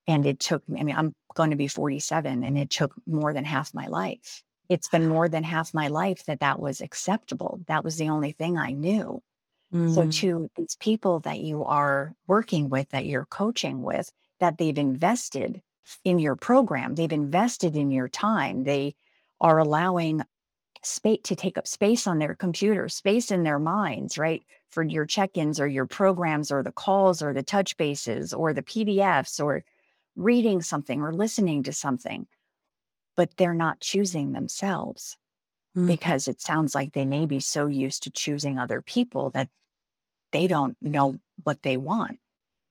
And 0.07 0.25
it 0.25 0.39
took, 0.39 0.67
me, 0.67 0.79
I 0.79 0.83
mean, 0.83 0.95
I'm 0.95 1.13
going 1.35 1.51
to 1.51 1.55
be 1.55 1.67
47 1.67 2.43
and 2.43 2.57
it 2.57 2.71
took 2.71 2.95
more 3.05 3.31
than 3.31 3.45
half 3.45 3.75
my 3.75 3.85
life. 3.85 4.41
It's 4.69 4.89
been 4.89 5.07
more 5.07 5.29
than 5.29 5.43
half 5.43 5.75
my 5.75 5.89
life 5.89 6.25
that 6.25 6.39
that 6.39 6.59
was 6.59 6.81
acceptable. 6.81 7.59
That 7.67 7.83
was 7.83 7.97
the 7.97 8.09
only 8.09 8.31
thing 8.31 8.57
I 8.57 8.71
knew. 8.71 9.21
So, 9.71 10.09
to 10.09 10.49
these 10.55 10.75
people 10.79 11.19
that 11.21 11.39
you 11.39 11.63
are 11.63 12.15
working 12.25 12.69
with, 12.69 12.89
that 12.89 13.05
you're 13.05 13.25
coaching 13.25 13.83
with, 13.83 14.11
that 14.39 14.57
they've 14.57 14.77
invested 14.77 15.61
in 16.03 16.17
your 16.17 16.35
program, 16.35 16.95
they've 16.95 17.11
invested 17.11 17.75
in 17.75 17.91
your 17.91 18.07
time, 18.07 18.63
they 18.63 18.95
are 19.39 19.59
allowing 19.59 20.23
space 20.83 21.19
to 21.23 21.35
take 21.35 21.57
up 21.57 21.67
space 21.67 22.07
on 22.07 22.19
their 22.19 22.35
computer, 22.35 22.89
space 22.89 23.31
in 23.31 23.43
their 23.43 23.59
minds, 23.59 24.17
right? 24.17 24.43
For 24.69 24.83
your 24.83 25.05
check-ins 25.05 25.59
or 25.59 25.67
your 25.67 25.85
programs 25.85 26.51
or 26.51 26.63
the 26.63 26.71
calls 26.71 27.21
or 27.21 27.33
the 27.33 27.43
touch 27.43 27.77
bases 27.77 28.33
or 28.33 28.53
the 28.53 28.63
PDFs 28.63 29.43
or 29.43 29.63
reading 30.15 30.61
something 30.61 31.01
or 31.01 31.13
listening 31.13 31.63
to 31.63 31.73
something. 31.73 32.27
But 33.15 33.35
they're 33.37 33.53
not 33.53 33.81
choosing 33.81 34.31
themselves 34.31 35.17
mm. 35.75 35.87
because 35.87 36.27
it 36.27 36.41
sounds 36.41 36.73
like 36.73 36.93
they 36.93 37.05
may 37.05 37.25
be 37.25 37.39
so 37.39 37.67
used 37.67 38.03
to 38.03 38.11
choosing 38.11 38.57
other 38.57 38.81
people 38.81 39.29
that 39.31 39.49
they 40.31 40.47
don't 40.47 40.77
know 40.81 41.17
what 41.43 41.61
they 41.63 41.77
want. 41.77 42.13
Mm. 42.13 42.19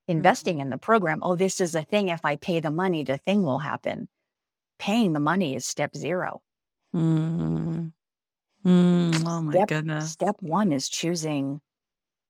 Investing 0.09 0.61
in 0.61 0.71
the 0.71 0.79
program, 0.79 1.21
oh, 1.23 1.37
this 1.37 1.61
is 1.61 1.75
a 1.75 1.83
thing. 1.83 2.09
If 2.09 2.25
I 2.25 2.37
pay 2.37 2.61
the 2.61 2.71
money, 2.71 3.05
the 3.05 3.19
thing 3.19 3.43
will 3.43 3.59
happen. 3.59 4.09
Paying 4.79 5.12
the 5.12 5.21
money 5.21 5.55
is 5.57 5.65
step 5.67 5.97
zero. 5.97 6.41
Mm. 6.95 7.93
Mm, 8.65 9.25
oh 9.27 9.43
my 9.43 9.53
Step 9.53 9.69
goodness. 9.69 10.11
step 10.11 10.37
one 10.41 10.73
is 10.73 10.88
choosing 10.88 11.61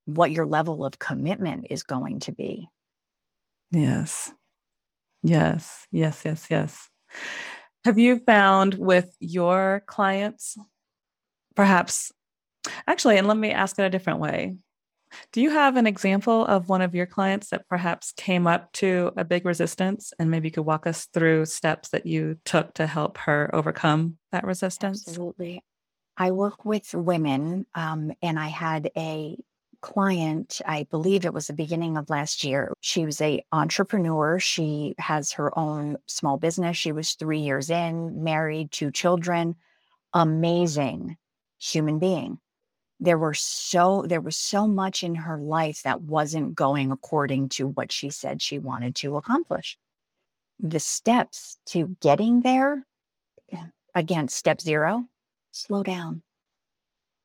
what 0.05 0.31
your 0.31 0.47
level 0.47 0.85
of 0.85 0.99
commitment 0.99 1.67
is 1.71 1.83
going 1.83 2.21
to 2.21 2.33
be. 2.33 2.69
Yes. 3.71 4.33
Yes. 5.23 5.87
Yes. 5.91 6.23
Yes. 6.25 6.47
Yes. 6.51 6.89
Have 7.85 7.99
you 7.99 8.19
found 8.19 8.75
with 8.75 9.15
your 9.21 9.83
clients, 9.87 10.59
perhaps, 11.55 12.13
actually, 12.87 13.17
and 13.17 13.27
let 13.27 13.37
me 13.37 13.51
ask 13.51 13.79
it 13.79 13.83
a 13.85 13.91
different 13.91 14.21
way. 14.21 14.57
Do 15.33 15.41
you 15.41 15.51
have 15.51 15.77
an 15.77 15.87
example 15.87 16.45
of 16.47 16.69
one 16.69 16.83
of 16.83 16.95
your 16.95 17.07
clients 17.07 17.51
that 17.51 17.69
perhaps 17.69 18.13
came 18.13 18.47
up 18.47 18.73
to 18.75 19.13
a 19.17 19.25
big 19.25 19.45
resistance 19.45 20.13
and 20.19 20.31
maybe 20.31 20.49
you 20.49 20.53
could 20.53 20.63
walk 20.63 20.87
us 20.87 21.07
through 21.07 21.47
steps 21.47 21.91
that 21.91 22.07
you 22.07 22.39
took 22.45 22.75
to 22.75 22.87
help 22.87 23.19
her 23.19 23.51
overcome 23.55 24.19
that 24.33 24.45
resistance? 24.45 25.07
Absolutely. 25.07 25.63
I 26.17 26.33
work 26.33 26.65
with 26.65 26.93
women, 26.95 27.65
um, 27.75 28.13
and 28.23 28.39
I 28.39 28.49
had 28.49 28.91
a 28.97 29.37
client, 29.81 30.61
I 30.67 30.85
believe 30.91 31.25
it 31.25 31.33
was 31.33 31.47
the 31.47 31.53
beginning 31.53 31.97
of 31.97 32.11
last 32.11 32.43
year. 32.43 32.73
She 32.81 33.05
was 33.05 33.21
a 33.21 33.45
entrepreneur. 33.53 34.41
She 34.41 34.95
has 34.99 35.33
her 35.33 35.57
own 35.57 35.97
small 36.07 36.37
business. 36.37 36.77
She 36.77 36.91
was 36.93 37.13
three 37.13 37.39
years 37.41 37.71
in, 37.71 38.25
married, 38.25 38.73
two 38.73 38.91
children, 38.91 39.55
amazing 40.13 41.17
human 41.61 41.99
being. 41.99 42.41
There 43.01 43.19
were 43.19 43.35
so 43.35 44.05
there 44.07 44.21
was 44.21 44.37
so 44.37 44.67
much 44.67 45.05
in 45.05 45.15
her 45.15 45.39
life 45.39 45.83
that 45.85 46.03
wasn't 46.03 46.57
going 46.57 46.91
according 46.91 47.51
to 47.51 47.69
what 47.69 47.93
she 47.93 48.11
said 48.11 48.43
she 48.43 48.59
wanted 48.59 48.97
to 48.97 49.17
accomplish. 49.17 49.79
The 50.59 50.81
steps 50.81 51.59
to 51.67 51.97
getting 52.01 52.41
there, 52.41 52.85
again, 53.95 54.29
step 54.29 54.61
zero, 54.61 55.05
slow 55.53 55.85
down. 55.85 56.23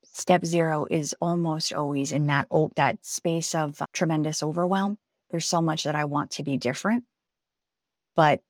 Step 0.04 0.44
zero 0.44 0.86
is 0.88 1.14
almost 1.20 1.72
always 1.72 2.12
in 2.12 2.28
that 2.28 2.46
old, 2.50 2.72
that 2.76 3.04
space 3.04 3.52
of 3.52 3.82
tremendous 3.92 4.44
overwhelm. 4.44 4.98
There's 5.30 5.46
so 5.46 5.60
much 5.60 5.82
that 5.82 5.96
I 5.96 6.04
want 6.04 6.30
to 6.32 6.44
be 6.44 6.56
different, 6.56 7.02
but 8.14 8.40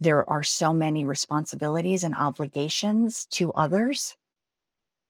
there 0.00 0.28
are 0.28 0.42
so 0.42 0.72
many 0.72 1.04
responsibilities 1.04 2.02
and 2.02 2.16
obligations 2.16 3.26
to 3.26 3.52
others 3.52 4.16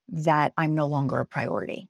that 0.09 0.53
I'm 0.57 0.75
no 0.75 0.87
longer 0.87 1.21
a 1.21 1.27
priority. 1.27 1.89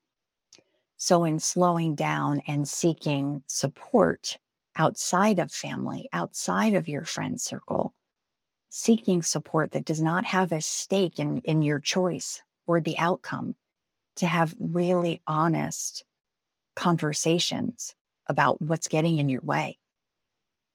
So, 0.97 1.25
in 1.25 1.39
slowing 1.39 1.95
down 1.95 2.41
and 2.47 2.69
seeking 2.69 3.43
support 3.47 4.39
outside 4.77 5.39
of 5.39 5.53
family, 5.53 6.09
outside 6.13 6.75
of 6.75 6.89
your 6.89 7.05
friend 7.05 7.41
circle, 7.41 7.95
seeking 8.71 9.23
support 9.23 9.73
that 9.73 9.85
does 9.85 10.01
not 10.01 10.25
have 10.25 10.53
a 10.53 10.61
stake 10.61 11.19
in, 11.19 11.39
in 11.39 11.63
your 11.63 11.81
choice 11.81 12.43
or 12.67 12.81
the 12.81 12.99
outcome, 12.99 13.55
to 14.17 14.27
have 14.27 14.55
really 14.59 15.21
honest 15.27 16.05
conversations 16.75 17.95
about 18.27 18.61
what's 18.63 18.89
getting 18.89 19.19
in 19.19 19.29
your 19.29 19.43
way. 19.43 19.79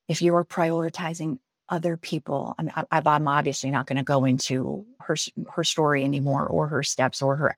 If 0.08 0.22
you 0.22 0.36
are 0.36 0.46
prioritizing 0.46 1.40
other 1.70 1.98
people, 1.98 2.56
I 2.58 2.64
mean, 2.64 2.74
I, 2.76 2.86
I'm 2.92 3.28
obviously 3.28 3.72
not 3.72 3.86
going 3.86 3.98
to 3.98 4.04
go 4.04 4.26
into 4.26 4.86
her 5.02 5.16
her 5.52 5.64
story 5.64 6.04
anymore 6.04 6.46
or 6.46 6.68
her 6.68 6.84
steps 6.84 7.22
or 7.22 7.36
her. 7.36 7.58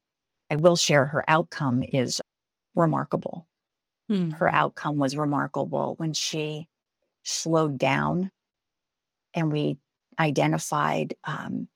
I 0.49 0.57
will 0.57 0.75
share 0.75 1.05
her 1.05 1.23
outcome 1.27 1.83
is 1.83 2.21
remarkable. 2.75 3.47
Hmm. 4.09 4.31
Her 4.31 4.49
outcome 4.53 4.97
was 4.97 5.15
remarkable 5.15 5.95
when 5.97 6.13
she 6.13 6.67
slowed 7.23 7.77
down 7.77 8.31
and 9.33 9.51
we 9.51 9.77
identified 10.19 11.15
um, 11.23 11.67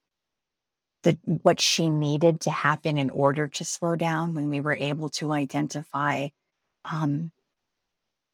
the 1.04 1.18
what 1.24 1.62
she 1.62 1.90
needed 1.90 2.42
to 2.42 2.52
happen 2.52 2.98
in 2.98 3.10
order 3.10 3.48
to 3.48 3.64
slow 3.64 3.96
down 3.96 4.34
when 4.34 4.50
we 4.50 4.60
were 4.60 4.76
able 4.76 5.10
to 5.10 5.32
identify 5.32 6.28
um, 6.84 7.32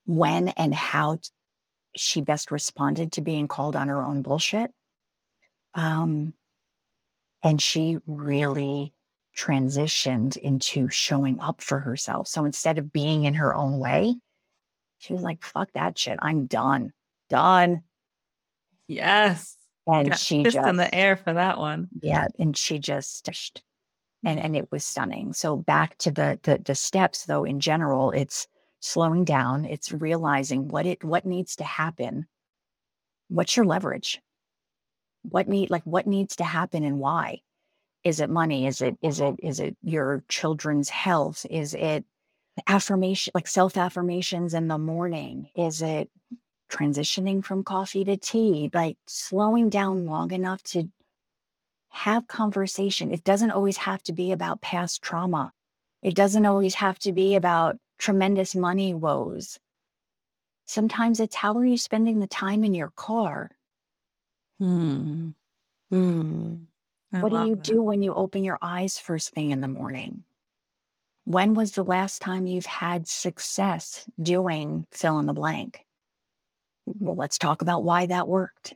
when 0.05 0.49
and 0.49 0.73
how 0.73 1.19
she 1.95 2.21
best 2.21 2.51
responded 2.51 3.13
to 3.13 3.21
being 3.21 3.47
called 3.47 3.75
on 3.75 3.87
her 3.87 4.01
own 4.01 4.21
bullshit. 4.21 4.71
Um, 5.73 6.33
and 7.43 7.61
she 7.61 7.97
really 8.05 8.93
transitioned 9.35 10.37
into 10.37 10.89
showing 10.89 11.39
up 11.39 11.61
for 11.61 11.79
herself. 11.79 12.27
So 12.27 12.45
instead 12.45 12.77
of 12.77 12.91
being 12.91 13.23
in 13.23 13.35
her 13.35 13.55
own 13.55 13.79
way 13.79 14.15
she 15.01 15.13
was 15.13 15.23
like 15.23 15.43
fuck 15.43 15.71
that 15.73 15.97
shit. 15.97 16.19
I'm 16.21 16.45
done. 16.45 16.93
Done. 17.27 17.81
Yes. 18.87 19.57
And 19.87 20.09
Got 20.09 20.19
she 20.19 20.43
just 20.43 20.55
in 20.55 20.75
the 20.75 20.93
air 20.93 21.17
for 21.17 21.33
that 21.33 21.57
one. 21.57 21.89
Yeah, 22.01 22.27
and 22.37 22.55
she 22.55 22.77
just 22.77 23.27
and 24.23 24.39
and 24.39 24.55
it 24.55 24.71
was 24.71 24.85
stunning. 24.85 25.33
So 25.33 25.57
back 25.57 25.97
to 25.99 26.11
the 26.11 26.39
the 26.43 26.61
the 26.63 26.75
steps 26.75 27.25
though 27.25 27.45
in 27.45 27.59
general, 27.59 28.11
it's 28.11 28.47
slowing 28.81 29.23
down, 29.23 29.63
it's 29.65 29.93
realizing 29.93 30.67
what 30.67 30.85
it 30.85 31.03
what 31.03 31.25
needs 31.25 31.55
to 31.57 31.63
happen. 31.63 32.27
What's 33.29 33.55
your 33.55 33.65
leverage? 33.65 34.21
What 35.23 35.47
need 35.47 35.69
like 35.69 35.83
what 35.83 36.07
needs 36.07 36.35
to 36.37 36.43
happen 36.43 36.83
and 36.83 36.99
why? 36.99 37.39
Is 38.03 38.19
it 38.19 38.29
money? 38.29 38.67
Is 38.67 38.81
it 38.81 38.97
is 39.01 39.21
it 39.21 39.35
is 39.41 39.59
it 39.61 39.77
your 39.81 40.23
children's 40.27 40.89
health? 40.89 41.45
Is 41.49 41.73
it 41.73 42.03
affirmation 42.67 43.31
like 43.33 43.47
self 43.47 43.77
affirmations 43.77 44.53
in 44.53 44.67
the 44.67 44.77
morning? 44.77 45.49
Is 45.55 45.81
it 45.81 46.09
transitioning 46.71 47.43
from 47.43 47.63
coffee 47.63 48.03
to 48.05 48.17
tea, 48.17 48.69
like 48.73 48.97
slowing 49.05 49.69
down 49.69 50.05
long 50.05 50.31
enough 50.31 50.63
to 50.63 50.89
have 51.89 52.27
conversation. 52.27 53.11
It 53.11 53.23
doesn't 53.23 53.51
always 53.51 53.77
have 53.77 54.01
to 54.03 54.13
be 54.13 54.31
about 54.31 54.61
past 54.61 55.01
trauma. 55.01 55.51
It 56.01 56.15
doesn't 56.15 56.45
always 56.45 56.75
have 56.75 56.97
to 56.99 57.11
be 57.11 57.35
about 57.35 57.77
tremendous 58.01 58.55
money 58.55 58.93
woes. 58.95 59.59
Sometimes 60.65 61.19
it's 61.19 61.35
how 61.35 61.55
are 61.57 61.65
you 61.65 61.77
spending 61.77 62.19
the 62.19 62.27
time 62.27 62.63
in 62.63 62.73
your 62.73 62.91
car? 62.95 63.51
Hmm. 64.59 65.29
Hmm. 65.89 66.55
what 67.11 67.29
do 67.29 67.45
you 67.45 67.55
that. 67.55 67.63
do 67.63 67.81
when 67.83 68.01
you 68.01 68.13
open 68.13 68.43
your 68.43 68.57
eyes 68.61 68.97
first 68.97 69.33
thing 69.33 69.51
in 69.51 69.61
the 69.61 69.67
morning? 69.67 70.23
When 71.25 71.53
was 71.53 71.73
the 71.73 71.83
last 71.83 72.21
time 72.21 72.47
you've 72.47 72.65
had 72.65 73.07
success 73.07 74.05
doing 74.21 74.87
fill 74.91 75.19
in 75.19 75.27
the 75.27 75.33
blank? 75.33 75.85
Well, 76.85 77.15
let's 77.15 77.37
talk 77.37 77.61
about 77.61 77.83
why 77.83 78.07
that 78.07 78.27
worked. 78.27 78.73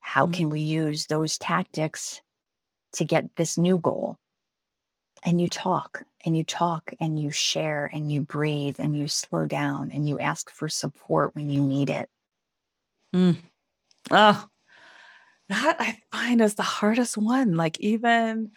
How 0.00 0.24
mm-hmm. 0.24 0.32
can 0.32 0.50
we 0.50 0.60
use 0.60 1.06
those 1.06 1.38
tactics 1.38 2.20
to 2.94 3.04
get 3.04 3.36
this 3.36 3.56
new 3.56 3.78
goal? 3.78 4.18
And 5.26 5.40
you 5.40 5.48
talk 5.48 6.04
and 6.24 6.36
you 6.36 6.44
talk 6.44 6.94
and 7.00 7.20
you 7.20 7.30
share 7.30 7.90
and 7.92 8.10
you 8.10 8.22
breathe 8.22 8.76
and 8.78 8.96
you 8.96 9.08
slow 9.08 9.44
down 9.44 9.90
and 9.92 10.08
you 10.08 10.18
ask 10.18 10.50
for 10.50 10.68
support 10.68 11.34
when 11.34 11.50
you 11.50 11.60
need 11.60 11.90
it. 11.90 12.08
Mm. 13.14 13.36
Oh, 14.10 14.46
that 15.48 15.76
I 15.78 15.98
find 16.12 16.40
is 16.40 16.54
the 16.54 16.62
hardest 16.62 17.18
one. 17.18 17.56
Like, 17.56 17.78
even 17.80 18.52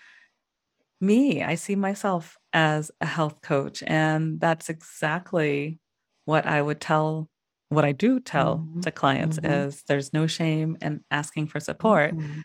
me, 1.01 1.43
I 1.43 1.55
see 1.55 1.75
myself 1.75 2.37
as 2.53 2.91
a 3.01 3.05
health 3.05 3.41
coach, 3.41 3.83
and 3.85 4.39
that's 4.39 4.69
exactly 4.69 5.79
what 6.25 6.45
I 6.45 6.61
would 6.61 6.81
tell 6.81 7.29
what 7.69 7.85
I 7.85 7.91
do 7.91 8.19
tell 8.19 8.57
mm-hmm. 8.57 8.81
to 8.81 8.91
clients 8.91 9.37
mm-hmm. 9.39 9.51
is 9.51 9.83
there's 9.87 10.11
no 10.11 10.25
shame 10.25 10.77
in 10.81 11.03
asking 11.11 11.47
for 11.47 11.59
support. 11.59 12.15
Mm-hmm. 12.15 12.41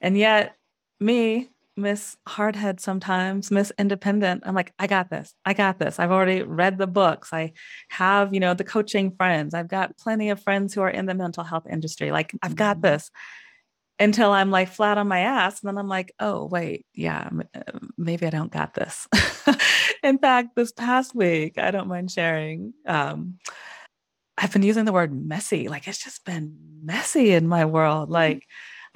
And 0.00 0.16
yet, 0.16 0.54
me 1.00 1.50
Miss 1.78 2.16
Hardhead 2.26 2.80
sometimes, 2.80 3.50
Miss 3.50 3.72
Independent. 3.78 4.42
I'm 4.44 4.54
like, 4.54 4.74
I 4.78 4.86
got 4.86 5.10
this. 5.10 5.32
I 5.44 5.54
got 5.54 5.78
this. 5.78 5.98
I've 5.98 6.10
already 6.10 6.42
read 6.42 6.76
the 6.76 6.86
books. 6.86 7.32
I 7.32 7.52
have, 7.88 8.34
you 8.34 8.40
know, 8.40 8.52
the 8.52 8.64
coaching 8.64 9.12
friends. 9.12 9.54
I've 9.54 9.68
got 9.68 9.96
plenty 9.96 10.30
of 10.30 10.42
friends 10.42 10.74
who 10.74 10.82
are 10.82 10.90
in 10.90 11.06
the 11.06 11.14
mental 11.14 11.44
health 11.44 11.66
industry. 11.70 12.10
Like, 12.10 12.32
I've 12.42 12.56
got 12.56 12.78
mm-hmm. 12.78 12.92
this 12.92 13.10
until 14.00 14.32
I'm 14.32 14.50
like 14.50 14.68
flat 14.68 14.98
on 14.98 15.08
my 15.08 15.20
ass. 15.20 15.62
And 15.62 15.68
then 15.68 15.78
I'm 15.78 15.88
like, 15.88 16.12
oh, 16.20 16.46
wait, 16.46 16.84
yeah, 16.94 17.30
uh, 17.54 17.78
maybe 17.96 18.26
I 18.26 18.30
don't 18.30 18.52
got 18.52 18.74
this. 18.74 19.08
in 20.02 20.18
fact, 20.18 20.56
this 20.56 20.72
past 20.72 21.14
week, 21.14 21.58
I 21.58 21.70
don't 21.70 21.88
mind 21.88 22.10
sharing. 22.10 22.74
Um, 22.86 23.38
I've 24.36 24.52
been 24.52 24.62
using 24.62 24.84
the 24.84 24.92
word 24.92 25.12
messy. 25.12 25.68
Like, 25.68 25.88
it's 25.88 26.02
just 26.02 26.24
been 26.24 26.56
messy 26.82 27.32
in 27.32 27.48
my 27.48 27.64
world. 27.64 28.08
Mm-hmm. 28.08 28.14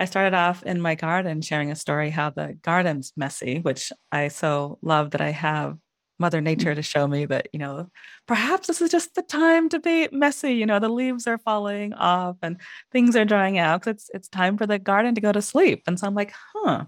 I 0.02 0.04
started 0.04 0.34
off 0.34 0.64
in 0.64 0.80
my 0.80 0.96
garden 0.96 1.42
sharing 1.42 1.70
a 1.70 1.76
story 1.76 2.10
how 2.10 2.30
the 2.30 2.58
garden's 2.62 3.12
messy, 3.16 3.60
which 3.60 3.92
I 4.10 4.28
so 4.28 4.80
love 4.82 5.12
that 5.12 5.20
I 5.20 5.30
have 5.30 5.78
Mother 6.18 6.40
mm. 6.40 6.44
Nature 6.44 6.74
to 6.74 6.82
show 6.82 7.06
me 7.06 7.24
that, 7.26 7.46
you 7.52 7.60
know, 7.60 7.88
perhaps 8.26 8.66
this 8.66 8.82
is 8.82 8.90
just 8.90 9.14
the 9.14 9.22
time 9.22 9.68
to 9.68 9.78
be 9.78 10.08
messy. 10.10 10.54
You 10.54 10.66
know, 10.66 10.80
the 10.80 10.88
leaves 10.88 11.28
are 11.28 11.38
falling 11.38 11.92
off 11.92 12.36
and 12.42 12.56
things 12.90 13.14
are 13.14 13.24
drying 13.24 13.58
out. 13.58 13.86
It's 13.86 14.10
it's 14.12 14.28
time 14.28 14.58
for 14.58 14.66
the 14.66 14.80
garden 14.80 15.14
to 15.14 15.20
go 15.20 15.30
to 15.30 15.40
sleep. 15.40 15.84
And 15.86 16.00
so 16.00 16.08
I'm 16.08 16.16
like, 16.16 16.34
huh, 16.52 16.86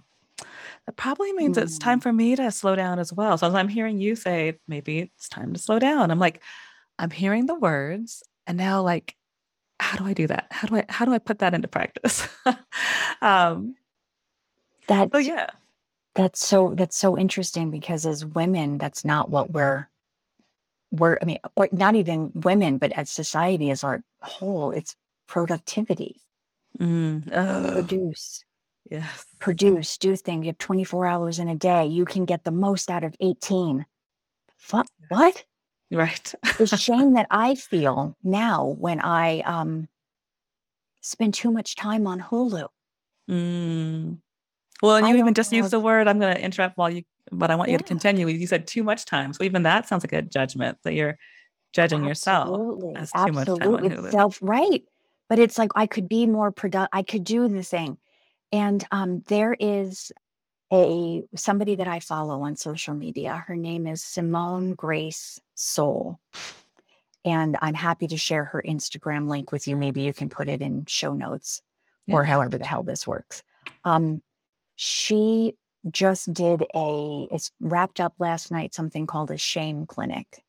that 0.87 0.97
probably 0.97 1.33
means 1.35 1.57
it's 1.57 1.79
time 1.79 2.01
mm. 2.01 2.03
for 2.03 2.13
me 2.13 2.35
to 2.35 2.51
slow 2.51 2.75
down 2.75 2.99
as 2.99 3.13
well. 3.13 3.39
So 3.39 3.47
as 3.47 3.55
I'm 3.55 3.69
hearing 3.69 4.01
you 4.01 4.17
say, 4.17 4.59
maybe 4.67 4.99
it's 4.99 5.29
time 5.29 5.53
to 5.53 5.61
slow 5.61 5.79
down. 5.79 6.11
I'm 6.11 6.19
like, 6.19 6.43
I'm 6.99 7.11
hearing 7.11 7.47
the 7.47 7.55
words 7.55 8.25
and 8.45 8.59
now 8.59 8.83
like 8.83 9.15
how 9.85 9.99
do 9.99 10.07
I 10.07 10.15
do 10.15 10.27
that? 10.27 10.47
How 10.51 10.67
do 10.67 10.77
I 10.77 10.85
how 10.89 11.05
do 11.05 11.13
I 11.13 11.19
put 11.19 11.41
that 11.41 11.53
into 11.53 11.69
practice? 11.69 12.27
um, 13.23 13.77
that 14.89 15.11
oh 15.13 15.19
yeah, 15.19 15.51
that's 16.15 16.45
so 16.45 16.73
that's 16.75 16.97
so 16.97 17.19
interesting 17.19 17.71
because 17.71 18.07
as 18.07 18.25
women, 18.25 18.79
that's 18.79 19.05
not 19.05 19.31
what 19.31 19.51
we're 19.53 19.89
we're. 20.91 21.19
I 21.21 21.27
mean, 21.27 21.39
or 21.55 21.69
not 21.71 21.97
even 21.97 22.33
women, 22.35 22.79
but 22.79 22.93
as 22.93 23.11
society 23.11 23.71
as 23.71 23.85
our 23.85 24.03
whole, 24.23 24.71
it's 24.71 24.97
productivity. 25.27 26.17
Mm. 26.81 27.31
Oh. 27.33 27.73
Produce. 27.73 28.43
Yes. 28.91 29.27
Produce, 29.39 29.99
do 29.99 30.17
things. 30.17 30.45
You 30.45 30.51
have 30.51 30.59
24 30.59 31.07
hours 31.07 31.39
in 31.39 31.49
a 31.49 31.55
day. 31.55 31.87
You 31.87 32.05
can 32.05 32.25
get 32.25 32.45
the 32.45 32.51
most 32.51 32.91
out 32.91 33.05
of 33.05 33.15
18. 33.21 33.87
What? 34.71 34.87
What? 35.09 35.45
Right. 35.95 36.35
the 36.59 36.67
shame 36.77 37.15
that 37.15 37.27
I 37.31 37.55
feel 37.55 38.17
now 38.23 38.77
when 38.79 39.01
I 39.01 39.41
um, 39.41 39.89
spend 41.01 41.35
too 41.35 41.51
much 41.51 41.77
time 41.77 42.07
on 42.07 42.21
Hulu. 42.21 42.69
Mm. 43.31 44.19
Well, 44.83 44.97
and 44.97 45.09
you 45.09 45.17
even 45.17 45.35
just 45.35 45.53
used 45.53 45.71
the 45.71 45.81
word. 45.81 46.09
I'm 46.09 46.19
going 46.19 46.35
to 46.35 46.43
interrupt 46.43 46.77
while 46.77 46.91
you, 46.91 47.05
but 47.31 47.51
I 47.51 47.55
want 47.55 47.69
yeah. 47.69 47.75
you 47.75 47.79
to 47.79 47.85
continue. 47.85 48.27
You 48.27 48.47
said 48.47 48.67
too 48.67 48.83
much 48.83 49.05
time, 49.05 49.33
so 49.33 49.45
even 49.45 49.63
that 49.63 49.89
sounds 49.89 50.05
like 50.05 50.13
a 50.13 50.23
judgment 50.23 50.79
that 50.83 50.95
you're 50.95 51.17
judging 51.73 52.09
Absolutely. 52.09 52.93
yourself 52.93 53.03
as 53.03 53.13
too 53.13 53.19
Absolutely. 53.19 53.79
much 53.79 53.91
time 53.91 53.97
on 53.97 54.05
Hulu. 54.05 54.11
Self 54.11 54.39
right, 54.43 54.83
but 55.29 55.39
it's 55.39 55.59
like 55.59 55.71
I 55.75 55.87
could 55.87 56.09
be 56.09 56.27
more 56.27 56.51
productive. 56.51 56.91
I 56.93 57.03
could 57.03 57.25
do 57.25 57.49
the 57.49 57.63
thing, 57.63 57.99
and 58.53 58.85
um, 58.91 59.23
there 59.29 59.57
is 59.59 60.13
a 60.75 61.23
somebody 61.37 61.77
that 61.77 61.87
I 61.87 62.01
follow 62.01 62.43
on 62.43 62.57
social 62.57 62.95
media. 62.95 63.45
Her 63.47 63.55
name 63.55 63.87
is 63.87 64.03
Simone 64.03 64.75
Grace 64.75 65.41
Seol. 65.57 66.17
And 67.25 67.57
I'm 67.63 67.75
happy 67.75 68.09
to 68.09 68.19
share 68.19 68.45
her 68.45 68.63
Instagram 68.67 69.29
link 69.29 69.53
with 69.53 69.69
you. 69.69 69.77
Maybe 69.77 70.03
you 70.03 70.13
can 70.13 70.29
put 70.29 70.49
it 70.49 70.61
in 70.61 70.85
show 70.87 71.15
notes 71.15 71.63
yeah. 72.07 72.17
or 72.17 72.25
however 72.25 72.59
the 72.59 72.67
hell 72.67 72.83
this 72.83 73.07
works. 73.07 73.43
Um, 73.85 74.21
she 74.77 75.55
just 75.91 76.35
did 76.35 76.65
a, 76.75 77.29
it's 77.31 77.53
wrapped 77.61 78.01
up 78.01 78.15
last 78.19 78.51
night, 78.51 78.75
something 78.75 79.07
called 79.07 79.31
a 79.31 79.39
shame 79.39 79.87
clinic. 79.87 80.43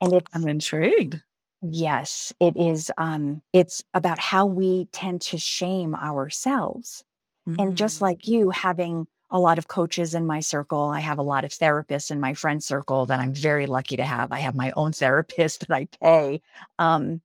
And 0.00 0.12
it's, 0.12 0.26
I'm 0.34 0.48
intrigued. 0.48 1.22
Yes, 1.62 2.32
it 2.40 2.56
is. 2.56 2.90
Um, 2.98 3.42
it's 3.52 3.84
about 3.94 4.18
how 4.18 4.44
we 4.46 4.86
tend 4.92 5.20
to 5.22 5.38
shame 5.38 5.94
ourselves. 5.94 7.04
Mm-hmm. 7.48 7.60
And 7.60 7.76
just 7.76 7.98
mm. 7.98 8.02
like 8.02 8.26
you, 8.26 8.50
having 8.50 9.06
a 9.30 9.38
lot 9.38 9.58
of 9.58 9.68
coaches 9.68 10.14
in 10.14 10.26
my 10.26 10.40
circle. 10.40 10.84
I 10.84 11.00
have 11.00 11.18
a 11.18 11.22
lot 11.22 11.44
of 11.44 11.50
therapists 11.50 12.10
in 12.10 12.20
my 12.20 12.34
friend 12.34 12.62
circle 12.62 13.06
that 13.06 13.20
I'm 13.20 13.34
very 13.34 13.66
lucky 13.66 13.96
to 13.96 14.04
have. 14.04 14.32
I 14.32 14.40
have 14.40 14.54
my 14.54 14.72
own 14.76 14.92
therapist 15.02 15.66
that 15.68 15.74
I 15.74 15.86
pay. 16.02 16.42
Um, 16.78 17.20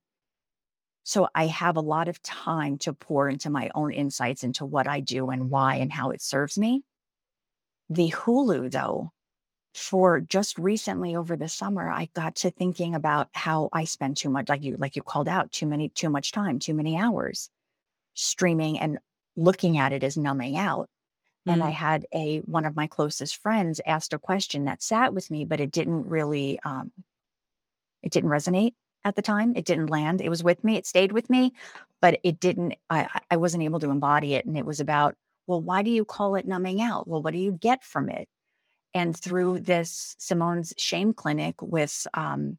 so 1.04 1.28
I 1.36 1.48
have 1.48 1.78
a 1.78 1.82
lot 1.82 2.08
of 2.08 2.22
time 2.22 2.78
to 2.80 2.94
pour 2.94 3.30
into 3.30 3.50
my 3.50 3.70
own 3.76 3.92
insights 3.92 4.44
into 4.44 4.66
what 4.66 4.88
I 4.88 5.00
do 5.00 5.30
and 5.30 5.50
why 5.52 5.76
and 5.76 5.92
how 5.92 6.10
it 6.10 6.22
serves 6.22 6.58
me. 6.58 6.84
The 7.90 8.10
Hulu, 8.10 8.72
though, 8.72 9.12
for 9.76 10.20
just 10.20 10.58
recently 10.58 11.16
over 11.16 11.36
the 11.36 11.48
summer, 11.50 11.92
I 11.92 12.10
got 12.16 12.38
to 12.38 12.50
thinking 12.50 12.96
about 12.96 13.30
how 13.34 13.70
I 13.72 13.84
spend 13.84 14.18
too 14.18 14.30
much, 14.30 14.50
like 14.50 14.64
you, 14.64 14.78
like 14.78 14.96
you 14.96 15.04
called 15.04 15.28
out, 15.28 15.52
too 15.52 15.68
many, 15.68 15.90
too 15.90 16.10
much 16.10 16.32
time, 16.32 16.58
too 16.58 16.74
many 16.74 16.98
hours 16.98 17.50
streaming 18.16 18.80
and 18.80 18.98
looking 19.36 19.78
at 19.78 19.94
it 19.94 20.04
as 20.04 20.18
numbing 20.18 20.58
out. 20.58 20.90
And 21.48 21.64
I 21.64 21.70
mm. 21.70 21.74
had 21.74 22.06
a 22.14 22.40
one 22.40 22.66
of 22.66 22.76
my 22.76 22.88
closest 22.88 23.38
friends 23.38 23.80
asked 23.86 24.14
a 24.14 24.20
question 24.20 24.66
that 24.66 24.82
sat 24.82 25.14
with 25.14 25.30
me, 25.30 25.46
but 25.46 25.60
it 25.60 25.72
didn't 25.72 26.08
really 26.08 26.60
um, 26.66 26.92
it 28.02 28.12
didn't 28.12 28.30
resonate 28.32 28.74
at 29.04 29.16
the 29.16 29.22
time. 29.22 29.54
It 29.56 29.66
didn't 29.66 29.90
land. 29.90 30.22
It 30.22 30.30
was 30.30 30.44
with 30.44 30.64
me. 30.64 30.76
It 30.76 30.88
stayed 30.88 31.12
with 31.12 31.30
me, 31.30 31.54
but 32.02 32.20
it 32.24 32.40
didn't. 32.40 32.76
I 32.90 33.08
I 33.30 33.38
wasn't 33.38 33.64
able 33.64 33.80
to 33.82 33.92
embody 33.92 34.34
it. 34.34 34.46
And 34.46 34.58
it 34.58 34.66
was 34.66 34.80
about, 34.80 35.16
well, 35.46 35.62
why 35.62 35.84
do 35.84 35.92
you 35.92 36.06
call 36.06 36.36
it 36.36 36.48
numbing 36.48 36.82
out? 36.82 37.08
Well, 37.08 37.22
what 37.22 37.34
do 37.34 37.40
you 37.40 37.52
get 37.52 37.84
from 37.84 38.10
it? 38.10 38.28
And 38.94 39.16
through 39.16 39.60
this 39.60 40.16
Simone's 40.20 40.74
shame 40.78 41.14
clinic 41.14 41.62
with 41.62 42.08
um, 42.14 42.58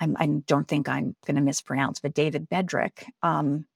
I'm, 0.00 0.16
I 0.18 0.26
don't 0.26 0.66
think 0.66 0.88
I'm 0.88 1.16
going 1.26 1.36
to 1.36 1.42
mispronounce, 1.42 2.00
but 2.00 2.14
David 2.14 2.48
Bedrick, 2.48 3.04
um, 3.22 3.66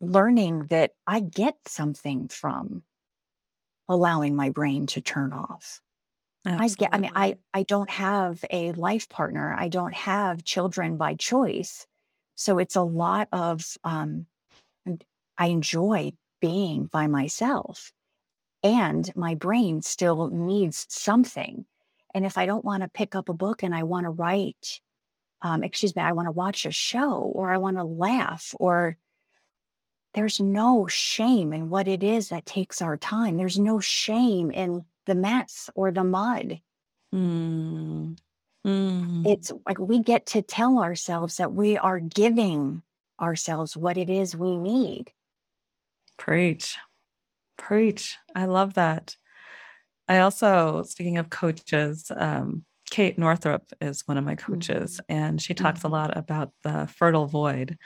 learning 0.00 0.66
that 0.70 0.92
I 1.06 1.20
get 1.20 1.56
something 1.66 2.28
from 2.28 2.82
allowing 3.88 4.36
my 4.36 4.50
brain 4.50 4.86
to 4.86 5.00
turn 5.00 5.32
off. 5.32 5.80
Absolutely. 6.46 6.66
I 6.66 6.68
get, 6.78 6.94
I 6.94 6.98
mean, 6.98 7.12
I, 7.14 7.36
I 7.54 7.62
don't 7.62 7.90
have 7.90 8.44
a 8.50 8.72
life 8.72 9.08
partner. 9.08 9.54
I 9.58 9.68
don't 9.68 9.94
have 9.94 10.44
children 10.44 10.96
by 10.96 11.14
choice. 11.14 11.86
So 12.34 12.58
it's 12.58 12.76
a 12.76 12.82
lot 12.82 13.28
of, 13.32 13.64
um, 13.84 14.26
I 15.38 15.46
enjoy 15.46 16.12
being 16.40 16.86
by 16.86 17.06
myself 17.06 17.92
and 18.62 19.10
my 19.16 19.34
brain 19.34 19.82
still 19.82 20.28
needs 20.30 20.86
something. 20.88 21.64
And 22.14 22.24
if 22.24 22.38
I 22.38 22.46
don't 22.46 22.64
want 22.64 22.82
to 22.82 22.88
pick 22.88 23.14
up 23.14 23.28
a 23.28 23.34
book 23.34 23.62
and 23.62 23.74
I 23.74 23.82
want 23.82 24.04
to 24.04 24.10
write, 24.10 24.80
um, 25.42 25.62
excuse 25.62 25.94
me, 25.96 26.02
I 26.02 26.12
want 26.12 26.26
to 26.26 26.32
watch 26.32 26.64
a 26.64 26.70
show 26.70 27.32
or 27.34 27.50
I 27.50 27.58
want 27.58 27.76
to 27.76 27.84
laugh 27.84 28.54
or 28.58 28.96
there's 30.14 30.40
no 30.40 30.86
shame 30.86 31.52
in 31.52 31.68
what 31.68 31.88
it 31.88 32.02
is 32.02 32.28
that 32.28 32.46
takes 32.46 32.80
our 32.80 32.96
time. 32.96 33.36
There's 33.36 33.58
no 33.58 33.80
shame 33.80 34.50
in 34.50 34.84
the 35.06 35.14
mess 35.14 35.68
or 35.74 35.90
the 35.90 36.04
mud. 36.04 36.60
Mm. 37.14 38.16
Mm. 38.66 39.26
It's 39.26 39.52
like 39.66 39.78
we 39.78 40.00
get 40.00 40.26
to 40.26 40.42
tell 40.42 40.78
ourselves 40.78 41.36
that 41.36 41.52
we 41.52 41.76
are 41.76 42.00
giving 42.00 42.82
ourselves 43.20 43.76
what 43.76 43.96
it 43.96 44.08
is 44.08 44.36
we 44.36 44.56
need. 44.56 45.12
Preach. 46.16 46.76
Preach. 47.58 48.16
I 48.34 48.46
love 48.46 48.74
that. 48.74 49.16
I 50.08 50.18
also, 50.18 50.82
speaking 50.82 51.18
of 51.18 51.30
coaches, 51.30 52.10
um, 52.14 52.64
Kate 52.90 53.18
Northrup 53.18 53.64
is 53.80 54.06
one 54.06 54.18
of 54.18 54.24
my 54.24 54.34
coaches, 54.34 55.00
mm-hmm. 55.08 55.22
and 55.22 55.42
she 55.42 55.54
talks 55.54 55.80
mm-hmm. 55.80 55.88
a 55.88 55.90
lot 55.90 56.16
about 56.16 56.52
the 56.62 56.86
fertile 56.86 57.26
void 57.26 57.78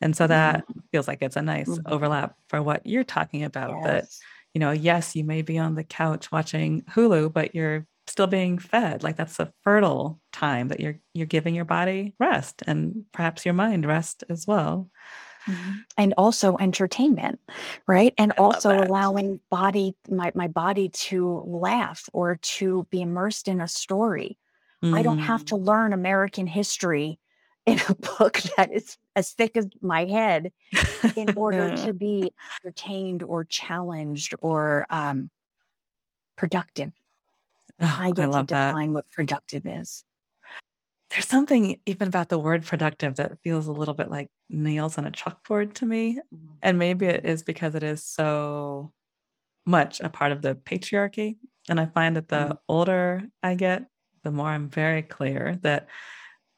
and 0.00 0.16
so 0.16 0.26
that 0.26 0.62
mm-hmm. 0.62 0.80
feels 0.92 1.08
like 1.08 1.22
it's 1.22 1.36
a 1.36 1.42
nice 1.42 1.68
mm-hmm. 1.68 1.92
overlap 1.92 2.36
for 2.48 2.62
what 2.62 2.86
you're 2.86 3.04
talking 3.04 3.44
about 3.44 3.70
yes. 3.70 3.84
that, 3.84 4.08
you 4.54 4.60
know, 4.60 4.70
yes, 4.70 5.16
you 5.16 5.24
may 5.24 5.42
be 5.42 5.58
on 5.58 5.74
the 5.74 5.84
couch 5.84 6.30
watching 6.30 6.82
Hulu, 6.82 7.32
but 7.32 7.54
you're 7.54 7.86
still 8.06 8.26
being 8.26 8.58
fed. 8.58 9.02
Like 9.02 9.16
that's 9.16 9.38
a 9.38 9.52
fertile 9.62 10.20
time 10.32 10.68
that 10.68 10.80
you're 10.80 10.98
you're 11.14 11.26
giving 11.26 11.54
your 11.54 11.64
body 11.64 12.14
rest 12.18 12.62
and 12.66 13.04
perhaps 13.12 13.44
your 13.44 13.54
mind 13.54 13.86
rest 13.86 14.24
as 14.28 14.46
well. 14.46 14.88
Mm-hmm. 15.46 15.72
And 15.96 16.14
also 16.18 16.56
entertainment, 16.58 17.40
right? 17.86 18.12
And 18.18 18.32
I 18.32 18.36
also 18.36 18.82
allowing 18.82 19.40
body 19.50 19.96
my 20.08 20.30
my 20.34 20.48
body 20.48 20.90
to 20.90 21.42
laugh 21.46 22.08
or 22.12 22.36
to 22.36 22.86
be 22.90 23.00
immersed 23.00 23.48
in 23.48 23.60
a 23.60 23.68
story. 23.68 24.38
I 24.80 25.02
don't 25.02 25.18
have 25.18 25.42
mm. 25.42 25.46
to 25.48 25.56
learn 25.56 25.92
American 25.92 26.46
history 26.46 27.18
in 27.68 27.80
a 27.88 27.94
book 27.94 28.40
that 28.56 28.72
is 28.72 28.96
as 29.14 29.32
thick 29.32 29.56
as 29.56 29.68
my 29.80 30.04
head 30.04 30.52
in 31.16 31.34
order 31.36 31.76
to 31.84 31.92
be 31.92 32.32
entertained 32.64 33.22
or 33.22 33.44
challenged 33.44 34.34
or 34.40 34.86
um, 34.90 35.30
productive. 36.36 36.92
Oh, 37.80 37.96
I 38.00 38.10
get 38.10 38.30
I 38.30 38.40
to 38.40 38.46
define 38.46 38.88
that. 38.88 38.94
what 38.94 39.10
productive 39.10 39.66
is. 39.66 40.04
There's 41.10 41.26
something 41.26 41.80
even 41.86 42.08
about 42.08 42.28
the 42.28 42.38
word 42.38 42.64
productive 42.64 43.16
that 43.16 43.38
feels 43.42 43.66
a 43.66 43.72
little 43.72 43.94
bit 43.94 44.10
like 44.10 44.28
nails 44.50 44.98
on 44.98 45.06
a 45.06 45.10
chalkboard 45.10 45.74
to 45.74 45.86
me. 45.86 46.18
Mm-hmm. 46.34 46.52
And 46.62 46.78
maybe 46.78 47.06
it 47.06 47.24
is 47.24 47.42
because 47.42 47.74
it 47.74 47.82
is 47.82 48.04
so 48.04 48.92
much 49.64 50.00
a 50.00 50.08
part 50.08 50.32
of 50.32 50.42
the 50.42 50.54
patriarchy. 50.54 51.36
And 51.68 51.80
I 51.80 51.86
find 51.86 52.16
that 52.16 52.28
the 52.28 52.36
mm-hmm. 52.36 52.52
older 52.68 53.22
I 53.42 53.54
get, 53.54 53.86
the 54.22 54.30
more 54.30 54.48
I'm 54.48 54.68
very 54.68 55.02
clear 55.02 55.58
that 55.62 55.88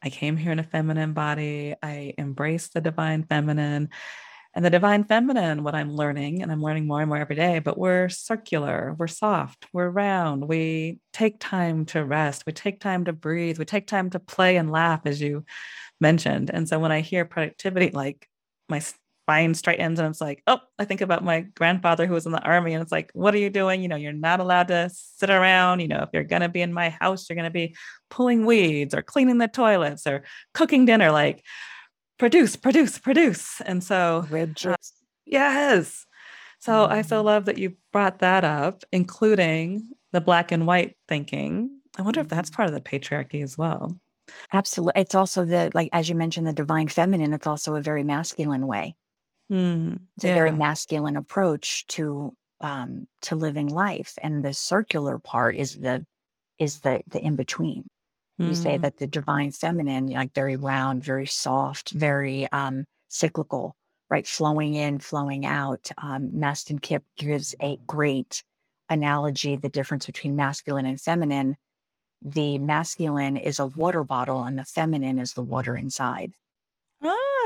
I 0.03 0.11
came 0.11 0.37
here 0.37 0.53
in 0.53 0.59
a 0.59 0.65
feminine 0.65 1.13
body. 1.13 1.75
I 1.83 2.15
embrace 2.17 2.69
the 2.69 2.81
divine 2.81 3.25
feminine. 3.25 3.91
And 4.53 4.65
the 4.65 4.71
divine 4.71 5.05
feminine, 5.05 5.63
what 5.63 5.77
I'm 5.77 5.93
learning, 5.93 6.43
and 6.43 6.51
I'm 6.51 6.63
learning 6.63 6.89
more 6.89 7.01
and 7.01 7.09
more 7.09 7.19
every 7.19 7.37
day, 7.37 7.61
but 7.61 7.79
we're 7.79 8.09
circular, 8.09 8.97
we're 8.99 9.07
soft, 9.07 9.67
we're 9.73 9.89
round. 9.89 10.49
We 10.49 10.99
take 11.13 11.37
time 11.39 11.85
to 11.87 12.05
rest, 12.05 12.47
we 12.47 12.53
take 12.53 12.81
time 12.81 13.05
to 13.05 13.13
breathe, 13.13 13.61
we 13.61 13.65
take 13.65 13.87
time 13.87 14.11
to 14.11 14.19
play 14.19 14.57
and 14.57 14.69
laugh, 14.69 15.03
as 15.05 15.21
you 15.21 15.45
mentioned. 16.01 16.51
And 16.53 16.69
so 16.69 16.81
when 16.81 16.91
I 16.91 17.01
hear 17.01 17.25
productivity, 17.25 17.91
like 17.91 18.29
my 18.69 18.81
spine 19.31 19.55
straightens 19.55 20.01
and 20.01 20.09
it's 20.09 20.21
like, 20.21 20.43
oh, 20.49 20.59
I 20.77 20.85
think 20.85 21.03
about 21.03 21.23
my 21.23 21.43
grandfather 21.43 22.05
who 22.05 22.15
was 22.15 22.27
in 22.27 22.33
the 22.33 22.43
army, 22.43 22.75
and 22.75 22.83
it's 22.83 22.91
like, 22.91 23.13
what 23.15 23.33
are 23.33 23.39
you 23.39 23.49
doing? 23.49 23.81
You 23.81 23.87
know, 23.87 23.97
you're 23.97 24.13
not 24.13 24.41
allowed 24.41 24.69
to 24.69 24.91
sit 24.93 25.31
around. 25.31 25.79
You 25.79 25.87
know, 25.87 26.03
if 26.03 26.09
you're 26.13 26.25
going 26.25 26.43
to 26.43 26.49
be 26.49 26.63
in 26.63 26.73
my 26.73 26.91
house, 26.91 27.29
you're 27.29 27.37
going 27.37 27.45
to 27.45 27.51
be 27.51 27.77
pulling 28.09 28.45
weeds 28.45 28.93
or 28.93 29.03
cleaning 29.03 29.39
the 29.39 29.47
toilets 29.47 30.05
or 30.05 30.25
cooking 30.53 30.85
dinner. 30.85 31.13
Like, 31.13 31.45
produce, 32.19 32.57
produce, 32.57 32.99
produce. 32.99 33.61
And 33.61 33.85
so, 33.85 34.27
uh, 34.33 34.75
yes. 35.27 36.07
So 36.59 36.73
mm-hmm. 36.73 36.93
I 36.93 37.03
so 37.03 37.19
mm-hmm. 37.19 37.27
love 37.27 37.45
that 37.45 37.59
you 37.59 37.77
brought 37.93 38.19
that 38.19 38.43
up, 38.43 38.83
including 38.91 39.91
the 40.11 40.21
black 40.21 40.51
and 40.51 40.67
white 40.67 40.97
thinking. 41.07 41.71
I 41.97 42.03
wonder 42.03 42.21
if 42.21 42.29
that's 42.29 42.51
mm-hmm. 42.51 42.57
part 42.57 42.69
of 42.69 42.75
the 42.75 42.81
patriarchy 42.81 43.45
as 43.45 43.57
well. 43.57 43.97
Absolutely. 44.53 45.01
It's 45.01 45.15
also 45.15 45.45
the, 45.45 45.71
like, 45.73 45.89
as 45.93 46.09
you 46.09 46.17
mentioned, 46.17 46.49
the 46.49 46.53
divine 46.53 46.89
feminine, 46.89 47.33
it's 47.33 47.47
also 47.47 47.77
a 47.77 47.81
very 47.81 48.03
masculine 48.03 48.67
way. 48.67 48.97
Mm, 49.51 50.01
it's 50.17 50.25
yeah. 50.25 50.33
a 50.33 50.35
very 50.35 50.53
masculine 50.53 51.17
approach 51.17 51.87
to 51.89 52.33
um 52.61 53.07
to 53.23 53.37
living 53.37 53.69
life 53.69 54.19
and 54.23 54.45
the 54.45 54.53
circular 54.53 55.19
part 55.19 55.57
is 55.57 55.79
the 55.79 56.05
is 56.59 56.81
the 56.81 57.01
the 57.09 57.19
in 57.19 57.35
between 57.35 57.85
you 58.41 58.55
say 58.55 58.79
mm. 58.79 58.81
that 58.81 58.97
the 58.97 59.07
divine 59.07 59.53
feminine, 59.53 60.07
like 60.07 60.33
very 60.33 60.57
round, 60.57 61.05
very 61.05 61.27
soft, 61.27 61.91
very 61.91 62.51
um, 62.53 62.87
cyclical, 63.09 63.77
right? 64.09 64.27
Flowing 64.27 64.75
in, 64.75 64.99
flowing 64.99 65.45
out. 65.45 65.91
Um, 65.99 66.31
Mastin 66.35 66.81
Kipp 66.81 67.05
gives 67.19 67.55
a 67.61 67.77
great 67.87 68.43
analogy 68.89 69.57
the 69.57 69.69
difference 69.69 70.07
between 70.07 70.37
masculine 70.37 70.87
and 70.87 70.99
feminine. 70.99 71.57
The 72.23 72.57
masculine 72.57 73.37
is 73.37 73.59
a 73.59 73.67
water 73.67 74.05
bottle, 74.05 74.43
and 74.43 74.59
the 74.59 74.65
feminine 74.65 75.19
is 75.19 75.35
the 75.35 75.43
water 75.43 75.77
inside. 75.77 76.33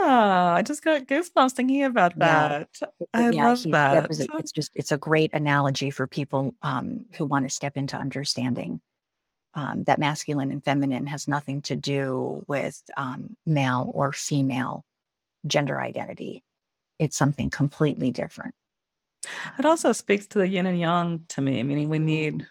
I 0.07 0.63
just 0.65 0.85
got 0.85 1.07
goosebumps 1.07 1.53
thinking 1.53 1.85
about 1.85 2.19
that. 2.19 2.69
Yeah. 2.81 2.89
I 3.13 3.31
yeah, 3.31 3.49
love 3.49 3.63
that. 3.65 4.09
It's 4.11 4.53
just 4.53 4.73
it's 4.75 4.93
a 4.93 4.99
great 4.99 5.33
analogy 5.33 5.91
for 5.91 6.07
people 6.07 6.55
um, 6.63 7.07
who 7.17 7.25
want 7.25 7.47
to 7.47 7.51
step 7.51 7.77
into 7.77 7.97
understanding 7.97 8.81
um, 9.55 9.85
that 9.85 9.99
masculine 9.99 10.51
and 10.51 10.65
feminine 10.65 11.07
has 11.07 11.29
nothing 11.29 11.63
to 11.63 11.77
do 11.77 12.45
with 12.49 12.83
um, 12.97 13.37
male 13.47 13.91
or 13.95 14.13
female 14.13 14.85
gender 15.47 15.81
identity. 15.81 16.43
It's 16.99 17.17
something 17.17 17.51
completely 17.51 18.11
different. 18.11 18.55
It 19.59 19.65
also 19.65 19.93
speaks 19.93 20.27
to 20.29 20.39
the 20.39 20.49
yin 20.49 20.67
and 20.67 20.79
yang 20.79 21.25
to 21.31 21.41
me, 21.41 21.63
meaning 21.63 21.89
we 21.89 21.99
need 21.99 22.47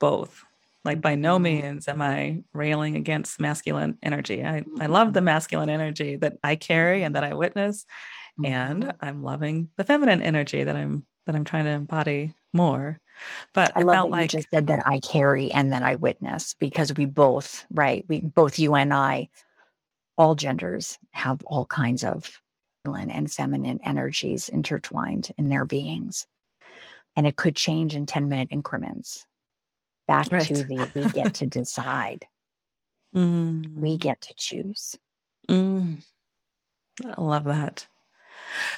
both. 0.00 0.44
Like, 0.84 1.00
by 1.00 1.14
no 1.14 1.36
mm-hmm. 1.36 1.44
means 1.44 1.88
am 1.88 2.02
I 2.02 2.42
railing 2.52 2.96
against 2.96 3.40
masculine 3.40 3.98
energy. 4.02 4.44
I, 4.44 4.64
I 4.80 4.86
love 4.86 5.12
the 5.12 5.20
mm-hmm. 5.20 5.26
masculine 5.26 5.70
energy 5.70 6.16
that 6.16 6.38
I 6.42 6.56
carry 6.56 7.02
and 7.02 7.14
that 7.14 7.24
I 7.24 7.34
witness. 7.34 7.86
And 8.44 8.84
mm-hmm. 8.84 9.04
I'm 9.04 9.22
loving 9.22 9.68
the 9.76 9.84
feminine 9.84 10.22
energy 10.22 10.64
that 10.64 10.76
I'm 10.76 11.06
that 11.26 11.34
I'm 11.34 11.44
trying 11.44 11.64
to 11.64 11.70
embody 11.70 12.34
more. 12.52 13.00
But 13.54 13.72
I, 13.76 13.80
I 13.80 13.82
love 13.84 13.94
that 13.96 14.10
like 14.10 14.32
you 14.32 14.40
just 14.40 14.50
said 14.52 14.66
that 14.66 14.86
I 14.86 15.00
carry 15.00 15.50
and 15.52 15.72
that 15.72 15.82
I 15.82 15.94
witness 15.94 16.54
because 16.58 16.92
we 16.94 17.06
both, 17.06 17.64
right? 17.70 18.04
We 18.08 18.20
both 18.20 18.58
you 18.58 18.74
and 18.74 18.92
I, 18.92 19.28
all 20.18 20.34
genders 20.34 20.98
have 21.12 21.42
all 21.44 21.64
kinds 21.64 22.04
of 22.04 22.40
masculine 22.84 23.10
and 23.10 23.30
feminine 23.30 23.80
energies 23.84 24.48
intertwined 24.48 25.30
in 25.38 25.48
their 25.48 25.64
beings. 25.64 26.26
And 27.16 27.26
it 27.26 27.36
could 27.36 27.56
change 27.56 27.94
in 27.94 28.06
10 28.06 28.28
minute 28.28 28.48
increments. 28.50 29.26
Back 30.06 30.30
right. 30.30 30.46
to 30.46 30.54
the 30.64 30.90
we 30.94 31.08
get 31.10 31.34
to 31.34 31.46
decide. 31.46 32.26
Mm. 33.14 33.74
We 33.74 33.96
get 33.96 34.20
to 34.22 34.34
choose. 34.36 34.96
Mm. 35.48 36.04
I 37.04 37.20
love 37.20 37.44
that. 37.44 37.86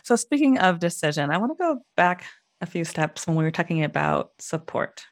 So, 0.05 0.17
speaking 0.17 0.59
of 0.59 0.79
decision, 0.79 1.31
I 1.31 1.39
want 1.39 1.53
to 1.53 1.63
go 1.63 1.81
back 1.97 2.27
a 2.61 2.67
few 2.67 2.85
steps 2.85 3.27
when 3.27 3.37
we 3.37 3.45
were 3.45 3.51
talking 3.51 3.85
about 3.85 4.31
support. 4.39 5.05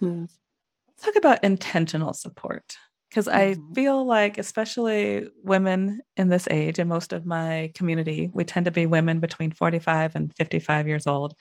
Let's 0.00 1.04
talk 1.04 1.16
about 1.16 1.44
intentional 1.44 2.12
support 2.12 2.76
because 3.08 3.26
mm-hmm. 3.26 3.62
I 3.62 3.74
feel 3.74 4.04
like, 4.06 4.38
especially 4.38 5.28
women 5.42 6.00
in 6.16 6.28
this 6.28 6.48
age, 6.50 6.78
and 6.78 6.88
most 6.88 7.12
of 7.12 7.26
my 7.26 7.70
community, 7.74 8.30
we 8.32 8.44
tend 8.44 8.64
to 8.66 8.70
be 8.70 8.86
women 8.86 9.20
between 9.20 9.52
45 9.52 10.16
and 10.16 10.34
55 10.36 10.88
years 10.88 11.06
old. 11.06 11.34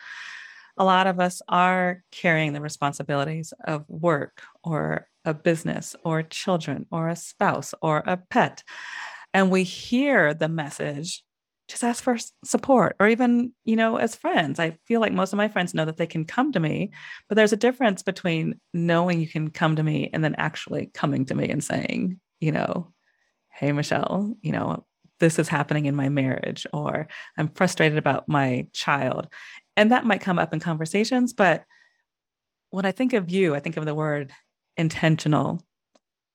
A 0.77 0.85
lot 0.85 1.07
of 1.07 1.19
us 1.19 1.41
are 1.47 2.03
carrying 2.11 2.53
the 2.53 2.61
responsibilities 2.61 3.53
of 3.65 3.85
work 3.87 4.41
or 4.63 5.07
a 5.25 5.33
business 5.33 5.95
or 6.03 6.23
children 6.23 6.85
or 6.91 7.09
a 7.09 7.15
spouse 7.15 7.73
or 7.81 8.03
a 8.05 8.17
pet. 8.17 8.63
And 9.33 9.51
we 9.51 9.63
hear 9.63 10.33
the 10.33 10.49
message 10.49 11.23
just 11.71 11.83
ask 11.85 12.03
for 12.03 12.17
support 12.43 12.97
or 12.99 13.07
even 13.07 13.53
you 13.63 13.77
know 13.77 13.95
as 13.95 14.13
friends 14.13 14.59
i 14.59 14.77
feel 14.85 14.99
like 14.99 15.13
most 15.13 15.31
of 15.31 15.37
my 15.37 15.47
friends 15.47 15.73
know 15.73 15.85
that 15.85 15.95
they 15.95 16.05
can 16.05 16.25
come 16.25 16.51
to 16.51 16.59
me 16.59 16.91
but 17.29 17.35
there's 17.35 17.53
a 17.53 17.57
difference 17.57 18.03
between 18.03 18.59
knowing 18.73 19.21
you 19.21 19.27
can 19.27 19.49
come 19.49 19.77
to 19.77 19.83
me 19.83 20.09
and 20.11 20.21
then 20.21 20.35
actually 20.37 20.91
coming 20.93 21.25
to 21.25 21.33
me 21.33 21.47
and 21.49 21.63
saying 21.63 22.19
you 22.41 22.51
know 22.51 22.91
hey 23.49 23.71
michelle 23.71 24.35
you 24.41 24.51
know 24.51 24.85
this 25.21 25.39
is 25.39 25.47
happening 25.47 25.85
in 25.85 25.95
my 25.95 26.09
marriage 26.09 26.67
or 26.73 27.07
i'm 27.37 27.47
frustrated 27.47 27.97
about 27.97 28.27
my 28.27 28.67
child 28.73 29.27
and 29.77 29.91
that 29.91 30.05
might 30.05 30.21
come 30.21 30.39
up 30.39 30.53
in 30.53 30.59
conversations 30.59 31.33
but 31.33 31.63
when 32.69 32.85
i 32.85 32.91
think 32.91 33.13
of 33.13 33.29
you 33.29 33.55
i 33.55 33.59
think 33.59 33.77
of 33.77 33.85
the 33.85 33.95
word 33.95 34.31
intentional 34.77 35.61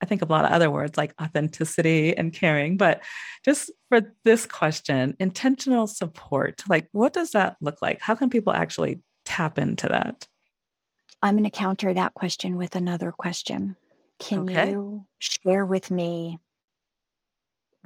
I 0.03 0.07
think 0.07 0.23
of 0.23 0.29
a 0.29 0.33
lot 0.33 0.45
of 0.45 0.53
other 0.53 0.71
words 0.71 0.97
like 0.97 1.15
authenticity 1.21 2.17
and 2.17 2.33
caring, 2.33 2.77
but 2.77 3.03
just 3.45 3.71
for 3.89 4.15
this 4.25 4.47
question, 4.47 5.17
intentional 5.19 5.87
support, 5.87 6.63
like 6.69 6.89
what 6.93 7.13
does 7.13 7.31
that 7.31 7.57
look 7.61 7.81
like? 7.81 8.01
How 8.01 8.15
can 8.15 8.29
people 8.29 8.53
actually 8.53 9.01
tap 9.25 9.59
into 9.59 9.89
that? 9.89 10.27
I'm 11.23 11.35
going 11.35 11.45
to 11.45 11.51
counter 11.51 11.95
that 11.95 12.15
question 12.15 12.57
with 12.57 12.77
another 12.77 13.11
question. 13.11 13.77
Can 14.19 14.41
okay. 14.41 14.71
you 14.71 15.07
share 15.19 15.65
with 15.65 15.91
me 15.91 16.39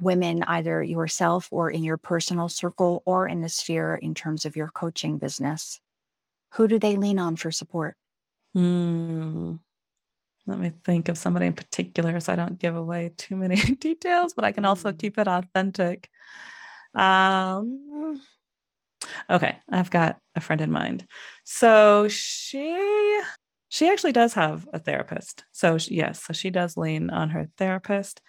women, 0.01 0.43
either 0.43 0.83
yourself 0.83 1.47
or 1.51 1.69
in 1.69 1.83
your 1.83 1.97
personal 1.97 2.49
circle 2.49 3.03
or 3.05 3.27
in 3.27 3.41
the 3.41 3.49
sphere 3.49 3.95
in 3.95 4.13
terms 4.13 4.45
of 4.45 4.55
your 4.55 4.67
coaching 4.67 5.17
business? 5.17 5.79
Who 6.53 6.67
do 6.67 6.79
they 6.79 6.95
lean 6.95 7.19
on 7.19 7.35
for 7.35 7.51
support? 7.51 7.95
Hmm. 8.53 9.55
Let 10.47 10.59
me 10.59 10.71
think 10.83 11.07
of 11.07 11.17
somebody 11.17 11.45
in 11.45 11.53
particular 11.53 12.19
so 12.19 12.33
I 12.33 12.35
don't 12.35 12.59
give 12.59 12.75
away 12.75 13.13
too 13.17 13.35
many 13.35 13.55
details, 13.75 14.33
but 14.33 14.43
I 14.43 14.51
can 14.51 14.65
also 14.65 14.91
mm. 14.91 14.97
keep 14.97 15.17
it 15.17 15.27
authentic. 15.27 16.09
Um, 16.93 18.19
okay, 19.29 19.57
I've 19.69 19.91
got 19.91 20.17
a 20.35 20.41
friend 20.41 20.61
in 20.61 20.71
mind. 20.71 21.05
So 21.43 22.07
she 22.09 23.21
she 23.69 23.87
actually 23.87 24.11
does 24.11 24.33
have 24.33 24.67
a 24.73 24.79
therapist. 24.79 25.45
So 25.53 25.77
she, 25.77 25.95
yes, 25.95 26.23
so 26.25 26.33
she 26.33 26.49
does 26.49 26.75
lean 26.75 27.09
on 27.09 27.29
her 27.29 27.47
therapist, 27.57 28.21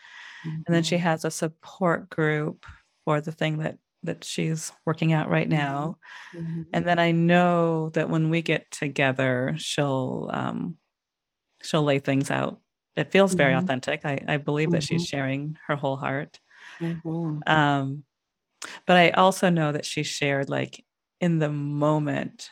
mm-hmm. 0.46 0.62
and 0.66 0.74
then 0.74 0.82
she 0.82 0.96
mm-hmm. 0.96 1.04
has 1.04 1.24
a 1.24 1.30
support 1.30 2.10
group 2.10 2.66
for 3.04 3.20
the 3.20 3.32
thing 3.32 3.58
that 3.58 3.78
that 4.04 4.24
she's 4.24 4.72
working 4.84 5.12
out 5.12 5.30
right 5.30 5.48
now. 5.48 5.96
Mm-hmm. 6.34 6.62
And 6.72 6.84
then 6.84 6.98
I 6.98 7.12
know 7.12 7.90
that 7.90 8.10
when 8.10 8.30
we 8.30 8.42
get 8.42 8.70
together, 8.70 9.54
she'll 9.58 10.28
um, 10.32 10.76
she'll 11.62 11.84
lay 11.84 11.98
things 11.98 12.30
out. 12.30 12.60
It 12.96 13.12
feels 13.12 13.34
very 13.34 13.54
mm-hmm. 13.54 13.64
authentic. 13.64 14.04
I, 14.04 14.18
I 14.26 14.36
believe 14.36 14.68
mm-hmm. 14.68 14.74
that 14.74 14.82
she's 14.82 15.02
mm-hmm. 15.02 15.16
sharing 15.16 15.58
her 15.66 15.76
whole 15.76 15.96
heart. 15.96 16.38
Mm-hmm. 16.80 17.38
Um, 17.46 18.04
but 18.86 18.96
I 18.96 19.10
also 19.10 19.50
know 19.50 19.72
that 19.72 19.84
she 19.84 20.02
shared 20.02 20.48
like 20.48 20.84
in 21.20 21.38
the 21.38 21.48
moment 21.48 22.50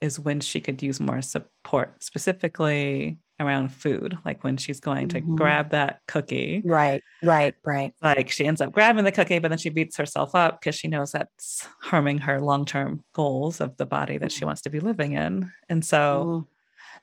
is 0.00 0.18
when 0.18 0.40
she 0.40 0.60
could 0.60 0.82
use 0.82 1.00
more 1.00 1.22
support, 1.22 2.02
specifically 2.02 3.18
around 3.40 3.70
food, 3.70 4.16
like 4.24 4.44
when 4.44 4.56
she's 4.56 4.78
going 4.78 5.08
to 5.08 5.20
mm-hmm. 5.20 5.34
grab 5.34 5.70
that 5.70 6.00
cookie. 6.06 6.62
Right, 6.64 7.02
right, 7.22 7.54
right. 7.64 7.92
Like 8.02 8.30
she 8.30 8.46
ends 8.46 8.60
up 8.60 8.72
grabbing 8.72 9.04
the 9.04 9.12
cookie, 9.12 9.38
but 9.38 9.48
then 9.48 9.58
she 9.58 9.70
beats 9.70 9.96
herself 9.96 10.34
up 10.34 10.60
because 10.60 10.74
she 10.74 10.86
knows 10.86 11.12
that's 11.12 11.66
harming 11.80 12.18
her 12.18 12.40
long 12.40 12.64
term 12.64 13.02
goals 13.14 13.60
of 13.60 13.76
the 13.78 13.86
body 13.86 14.18
that 14.18 14.30
she 14.30 14.44
wants 14.44 14.60
to 14.62 14.70
be 14.70 14.78
living 14.78 15.12
in. 15.12 15.50
And 15.68 15.84
so 15.84 16.46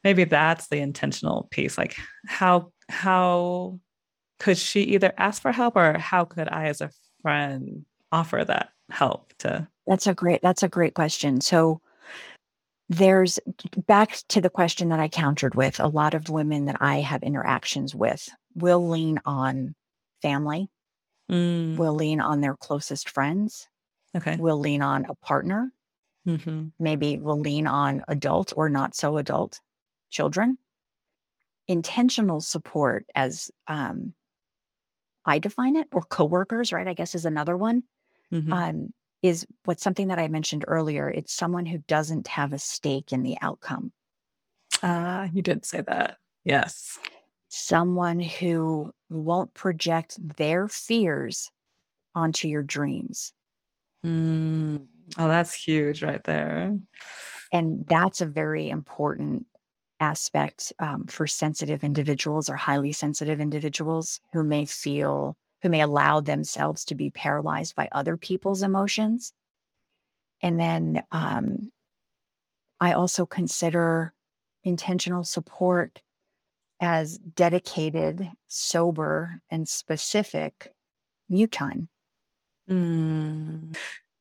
maybe 0.03 0.23
that's 0.23 0.67
the 0.67 0.77
intentional 0.77 1.47
piece 1.51 1.77
like 1.77 1.95
how 2.27 2.71
how 2.89 3.79
could 4.39 4.57
she 4.57 4.81
either 4.81 5.13
ask 5.17 5.41
for 5.41 5.51
help 5.51 5.75
or 5.75 5.97
how 5.97 6.25
could 6.25 6.47
i 6.49 6.65
as 6.65 6.81
a 6.81 6.91
friend 7.21 7.85
offer 8.11 8.43
that 8.43 8.69
help 8.89 9.33
to 9.37 9.67
that's 9.85 10.07
a 10.07 10.13
great 10.13 10.41
that's 10.41 10.63
a 10.63 10.69
great 10.69 10.93
question 10.93 11.41
so 11.41 11.81
there's 12.89 13.39
back 13.87 14.19
to 14.29 14.41
the 14.41 14.49
question 14.49 14.89
that 14.89 14.99
I 14.99 15.07
countered 15.09 15.55
with 15.55 15.79
a 15.79 15.87
lot 15.87 16.13
of 16.13 16.29
women 16.29 16.65
that 16.65 16.77
I 16.81 16.97
have 17.01 17.23
interactions 17.23 17.93
with 17.93 18.29
will 18.55 18.87
lean 18.87 19.19
on 19.25 19.75
family, 20.21 20.69
Mm, 21.29 21.77
will 21.77 21.93
lean 21.93 22.21
on 22.21 22.41
their 22.41 22.55
closest 22.55 23.09
friends, 23.09 23.67
okay. 24.15 24.37
will 24.37 24.57
lean 24.57 24.81
on 24.81 25.05
a 25.05 25.15
partner, 25.15 25.71
hmm 26.25 26.67
maybe 26.79 27.17
will 27.17 27.39
lean 27.39 27.67
on 27.67 28.03
adult 28.07 28.53
or 28.55 28.69
not 28.69 28.95
so 28.95 29.17
adult 29.17 29.59
children. 30.09 30.57
Intentional 31.69 32.39
support, 32.39 33.05
as 33.13 33.51
um, 33.67 34.13
I 35.25 35.39
define 35.39 35.75
it, 35.75 35.87
or 35.91 36.01
coworkers, 36.01 36.71
right? 36.71 36.87
I 36.87 36.93
guess 36.93 37.13
is 37.13 37.25
another 37.25 37.57
one. 37.57 37.83
hmm 38.31 38.51
Um, 38.51 38.93
is 39.23 39.45
what's 39.65 39.83
something 39.83 40.07
that 40.09 40.19
I 40.19 40.27
mentioned 40.27 40.65
earlier. 40.67 41.09
It's 41.09 41.33
someone 41.33 41.65
who 41.65 41.79
doesn't 41.87 42.27
have 42.27 42.53
a 42.53 42.59
stake 42.59 43.11
in 43.11 43.23
the 43.23 43.37
outcome. 43.41 43.91
Ah, 44.83 45.27
you 45.33 45.41
did 45.41 45.65
say 45.65 45.81
that. 45.81 46.17
Yes. 46.43 46.97
someone 47.49 48.19
who 48.19 48.91
won't 49.09 49.53
project 49.53 50.17
their 50.37 50.67
fears 50.67 51.49
onto 52.13 52.47
your 52.47 52.63
dreams. 52.63 53.33
Mm. 54.05 54.85
Oh, 55.17 55.27
that's 55.27 55.53
huge 55.53 56.03
right 56.03 56.23
there. 56.23 56.77
And 57.51 57.85
that's 57.87 58.21
a 58.21 58.25
very 58.25 58.69
important 58.69 59.45
aspect 59.99 60.73
um, 60.79 61.05
for 61.07 61.25
sensitive 61.25 61.83
individuals 61.83 62.49
or 62.49 62.55
highly 62.55 62.91
sensitive 62.91 63.39
individuals 63.39 64.19
who 64.33 64.43
may 64.43 64.65
feel, 64.65 65.35
who 65.61 65.69
may 65.69 65.81
allow 65.81 66.19
themselves 66.21 66.85
to 66.85 66.95
be 66.95 67.09
paralyzed 67.09 67.75
by 67.75 67.89
other 67.91 68.17
people's 68.17 68.61
emotions. 68.63 69.33
And 70.41 70.59
then 70.59 71.03
um, 71.11 71.71
I 72.79 72.93
also 72.93 73.25
consider 73.25 74.13
intentional 74.63 75.23
support 75.23 76.01
as 76.79 77.17
dedicated, 77.17 78.29
sober, 78.47 79.41
and 79.49 79.67
specific 79.67 80.71
mute 81.27 81.51
time. 81.51 81.89
Mm. 82.69 83.75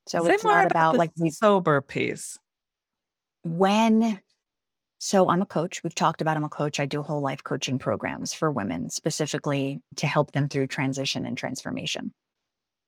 So 0.07 0.25
Say 0.25 0.35
it's 0.35 0.45
more 0.45 0.55
not 0.55 0.67
about 0.67 0.71
about 0.71 0.93
the 0.93 0.99
like 0.99 1.11
we 1.19 1.31
sober 1.31 1.81
piece. 1.83 2.39
when 3.45 4.21
so 5.07 5.29
I'm 5.29 5.41
a 5.41 5.47
coach. 5.47 5.85
We've 5.85 5.95
talked 5.95 6.21
about 6.21 6.37
I'm 6.37 6.43
a 6.43 6.49
coach. 6.49 6.81
I 6.81 6.87
do 6.87 7.01
whole 7.01 7.21
life 7.21 7.45
coaching 7.45 7.79
programs 7.79 8.35
for 8.35 8.51
women 8.51 8.91
specifically 8.91 9.81
to 9.99 10.07
help 10.09 10.33
them 10.33 10.49
through 10.49 10.67
transition 10.67 11.27
and 11.27 11.39
transformation 11.39 12.13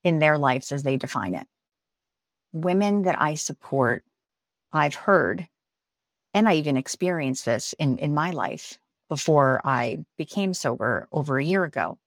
in 0.02 0.18
their 0.18 0.36
lives 0.36 0.72
as 0.72 0.82
they 0.82 0.96
define 0.96 1.36
it. 1.36 1.46
Women 2.52 3.02
that 3.02 3.22
I 3.22 3.36
support, 3.36 4.02
I've 4.72 4.96
heard, 4.96 5.46
and 6.34 6.48
I 6.48 6.54
even 6.54 6.76
experienced 6.76 7.44
this 7.44 7.72
in, 7.78 7.98
in 7.98 8.14
my 8.14 8.32
life 8.32 8.78
before 9.08 9.60
I 9.64 9.98
became 10.16 10.54
sober 10.54 11.06
over 11.12 11.38
a 11.38 11.44
year 11.44 11.62
ago. 11.62 12.00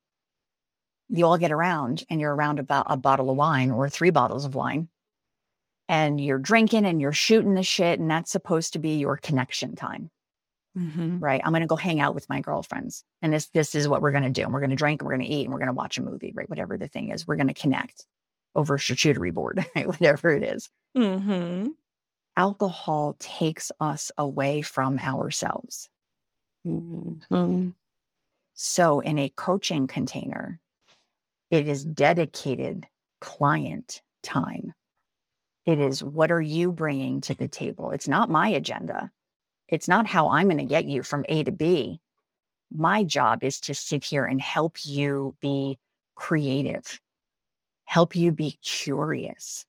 You 1.07 1.25
all 1.25 1.37
get 1.37 1.53
around 1.53 2.03
and 2.09 2.19
you're 2.19 2.35
around 2.35 2.59
about 2.59 2.87
a 2.89 2.97
bottle 2.97 3.29
of 3.29 3.37
wine 3.37 3.71
or 3.71 3.87
three 3.87 4.09
bottles 4.09 4.43
of 4.43 4.55
wine 4.55 4.89
and 5.91 6.21
you're 6.21 6.39
drinking 6.39 6.85
and 6.85 7.01
you're 7.01 7.11
shooting 7.11 7.53
the 7.53 7.63
shit 7.63 7.99
and 7.99 8.09
that's 8.09 8.31
supposed 8.31 8.71
to 8.73 8.79
be 8.79 8.97
your 8.97 9.17
connection 9.17 9.75
time. 9.75 10.09
Hmm 10.73 11.19
right? 11.19 11.41
I'm 11.43 11.51
going 11.51 11.61
to 11.61 11.67
go 11.67 11.75
hang 11.75 11.99
out 11.99 12.15
with 12.15 12.29
my 12.29 12.39
girlfriends 12.39 13.03
and 13.21 13.33
this 13.33 13.47
this 13.47 13.75
is 13.75 13.89
what 13.89 14.01
we're 14.01 14.11
going 14.11 14.23
to 14.23 14.29
do. 14.29 14.43
And 14.43 14.53
we're 14.53 14.61
going 14.61 14.69
to 14.69 14.77
drink 14.77 15.01
and 15.01 15.05
we're 15.05 15.17
going 15.17 15.27
to 15.27 15.33
eat 15.33 15.43
and 15.43 15.51
we're 15.51 15.59
going 15.59 15.67
to 15.67 15.73
watch 15.73 15.97
a 15.97 16.01
movie 16.01 16.31
right? 16.33 16.49
Whatever 16.49 16.77
the 16.77 16.87
thing 16.87 17.11
is 17.11 17.27
we're 17.27 17.35
going 17.35 17.49
to 17.49 17.53
connect 17.53 18.07
over 18.55 18.75
a 18.75 18.79
charcuterie 18.79 19.33
board 19.33 19.65
right? 19.75 19.85
Whatever 19.85 20.29
it 20.29 20.43
is. 20.43 20.69
Hmm 20.95 21.67
alcohol 22.37 23.17
takes 23.19 23.73
us 23.81 24.09
away 24.17 24.61
from 24.61 24.97
ourselves. 24.97 25.89
Hmm 26.63 27.69
so 28.53 29.01
in 29.01 29.19
a 29.19 29.33
coaching 29.35 29.87
container 29.87 30.61
it 31.49 31.67
is 31.67 31.83
dedicated 31.83 32.87
client 33.19 34.01
time 34.23 34.73
it 35.65 35.79
is 35.79 36.03
what 36.03 36.31
are 36.31 36.41
you 36.41 36.71
bringing 36.71 37.21
to 37.21 37.35
the 37.35 37.47
table? 37.47 37.91
It's 37.91 38.07
not 38.07 38.29
my 38.29 38.49
agenda. 38.49 39.11
It's 39.67 39.87
not 39.87 40.05
how 40.05 40.29
i'm 40.29 40.47
going 40.47 40.57
to 40.57 40.65
get 40.65 40.85
you 40.85 41.01
from 41.01 41.25
a 41.29 41.43
to 41.43 41.51
b. 41.51 41.99
My 42.73 43.03
job 43.03 43.43
is 43.43 43.59
to 43.61 43.73
sit 43.73 44.03
here 44.03 44.25
and 44.25 44.41
help 44.41 44.85
you 44.85 45.35
be 45.41 45.79
creative 46.15 46.99
help 47.85 48.15
you 48.15 48.31
be 48.31 48.57
curious 48.63 49.65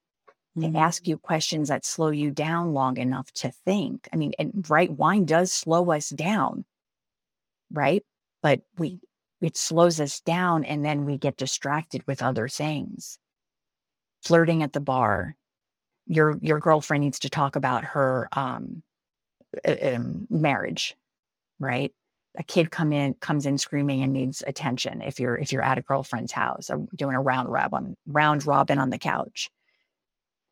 to 0.55 0.67
mm-hmm. 0.67 0.77
ask 0.77 1.09
you 1.09 1.17
questions 1.17 1.69
that 1.69 1.85
slow 1.85 2.11
you 2.11 2.31
down 2.31 2.73
long 2.73 2.99
enough 2.99 3.33
to 3.33 3.51
think. 3.65 4.09
I 4.13 4.17
mean 4.17 4.33
and 4.39 4.69
right 4.69 4.91
wine 4.91 5.25
does 5.25 5.53
slow 5.53 5.91
us 5.93 6.11
down 6.11 6.65
right? 7.73 8.05
But 8.43 8.61
we 8.79 9.01
it 9.41 9.57
slows 9.57 10.01
us 10.01 10.21
down 10.21 10.65
and 10.65 10.85
then 10.85 11.05
we 11.05 11.19
get 11.19 11.37
distracted 11.37 12.07
with 12.07 12.23
other 12.23 12.49
things. 12.49 13.19
Flirting 14.23 14.63
at 14.63 14.73
the 14.73 14.81
bar 14.81 15.37
your 16.07 16.39
your 16.43 16.61
girlfriend 16.61 17.05
needs 17.05 17.21
to 17.21 17.31
talk 17.31 17.57
about 17.57 17.85
her 17.85 18.29
um, 18.33 18.83
um 19.67 20.27
marriage 20.31 20.97
right? 21.63 21.93
A 22.39 22.43
kid 22.43 22.71
come 22.71 22.93
in 22.93 23.15
comes 23.15 23.47
in 23.47 23.59
screaming 23.59 24.03
and 24.03 24.13
needs 24.13 24.43
attention 24.47 25.03
if 25.03 25.21
you're 25.21 25.37
if 25.37 25.53
you're 25.53 25.63
at 25.63 25.79
a 25.79 25.83
girlfriend's 25.83 26.33
house 26.33 26.71
or 26.71 26.87
doing 26.97 27.15
a 27.15 27.21
round 27.21 27.49
robin 27.51 27.97
round 28.07 28.47
robin 28.47 28.79
on 28.79 28.91
the 28.91 28.99
couch. 28.99 29.51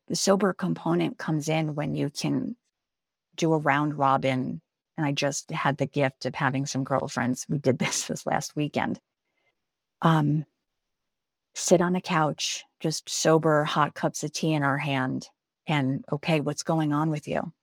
The 0.07 0.15
sober 0.15 0.53
component 0.53 1.17
comes 1.17 1.49
in 1.49 1.75
when 1.75 1.95
you 1.95 2.09
can 2.09 2.55
do 3.35 3.53
a 3.53 3.57
round 3.57 3.97
robin 3.97 4.61
and 4.97 5.05
i 5.05 5.11
just 5.11 5.51
had 5.51 5.77
the 5.77 5.85
gift 5.87 6.25
of 6.25 6.35
having 6.35 6.65
some 6.65 6.83
girlfriends. 6.83 7.45
We 7.49 7.57
did 7.57 7.79
this 7.79 8.07
this 8.07 8.25
last 8.25 8.55
weekend. 8.55 8.99
Um 10.01 10.45
sit 11.55 11.81
on 11.81 11.95
a 11.95 12.01
couch 12.01 12.63
just 12.79 13.09
sober 13.09 13.63
hot 13.65 13.93
cups 13.95 14.23
of 14.23 14.31
tea 14.31 14.53
in 14.53 14.63
our 14.63 14.77
hand 14.77 15.29
and 15.71 16.05
okay 16.11 16.41
what's 16.41 16.63
going 16.63 16.93
on 16.93 17.09
with 17.09 17.27
you? 17.27 17.53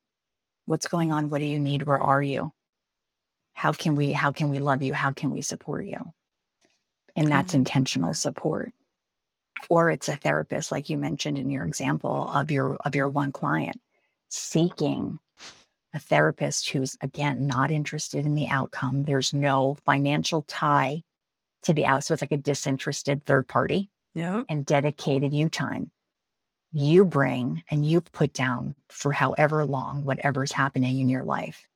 What's 0.66 0.88
going 0.88 1.12
on? 1.12 1.30
What 1.30 1.38
do 1.40 1.44
you 1.44 1.60
need? 1.60 1.82
Where 1.84 2.00
are 2.00 2.22
you? 2.22 2.52
How 3.52 3.72
can 3.72 3.96
we 3.96 4.12
how 4.12 4.32
can 4.32 4.48
we 4.50 4.58
love 4.60 4.82
you? 4.82 4.94
How 4.94 5.12
can 5.12 5.30
we 5.30 5.42
support 5.42 5.84
you? 5.86 6.14
And 7.16 7.30
that's 7.30 7.52
Mhm. 7.52 7.56
intentional 7.56 8.14
support. 8.14 8.72
Or 9.68 9.90
it's 9.90 10.08
a 10.08 10.16
therapist 10.16 10.72
like 10.72 10.88
you 10.90 10.98
mentioned 10.98 11.38
in 11.38 11.50
your 11.50 11.64
example 11.66 12.28
of 12.30 12.50
your 12.50 12.76
of 12.76 12.94
your 12.94 13.08
one 13.08 13.32
client 13.32 13.80
seeking 14.30 15.18
a 15.94 15.98
therapist 15.98 16.70
who's 16.70 16.96
again 17.02 17.46
not 17.46 17.70
interested 17.70 18.26
in 18.26 18.34
the 18.34 18.48
outcome. 18.48 19.04
There's 19.04 19.34
no 19.34 19.76
financial 19.86 20.42
tie 20.42 21.02
to 21.64 21.72
the 21.74 21.86
out 21.86 22.04
so 22.04 22.14
it's 22.14 22.22
like 22.22 22.32
a 22.32 22.38
disinterested 22.38 23.24
third 23.26 23.48
party 23.48 23.90
Yep. 24.14 24.48
and 24.48 24.66
dedicated 24.66 25.32
you 25.34 25.48
time 25.50 25.90
you 26.72 27.04
bring 27.04 27.62
and 27.70 27.84
you 27.86 28.00
put 28.00 28.32
down 28.32 28.74
for 28.90 29.12
however 29.12 29.64
long 29.64 30.04
whatever's 30.04 30.52
happening 30.52 30.98
in 31.00 31.08
your 31.08 31.24
life 31.24 31.66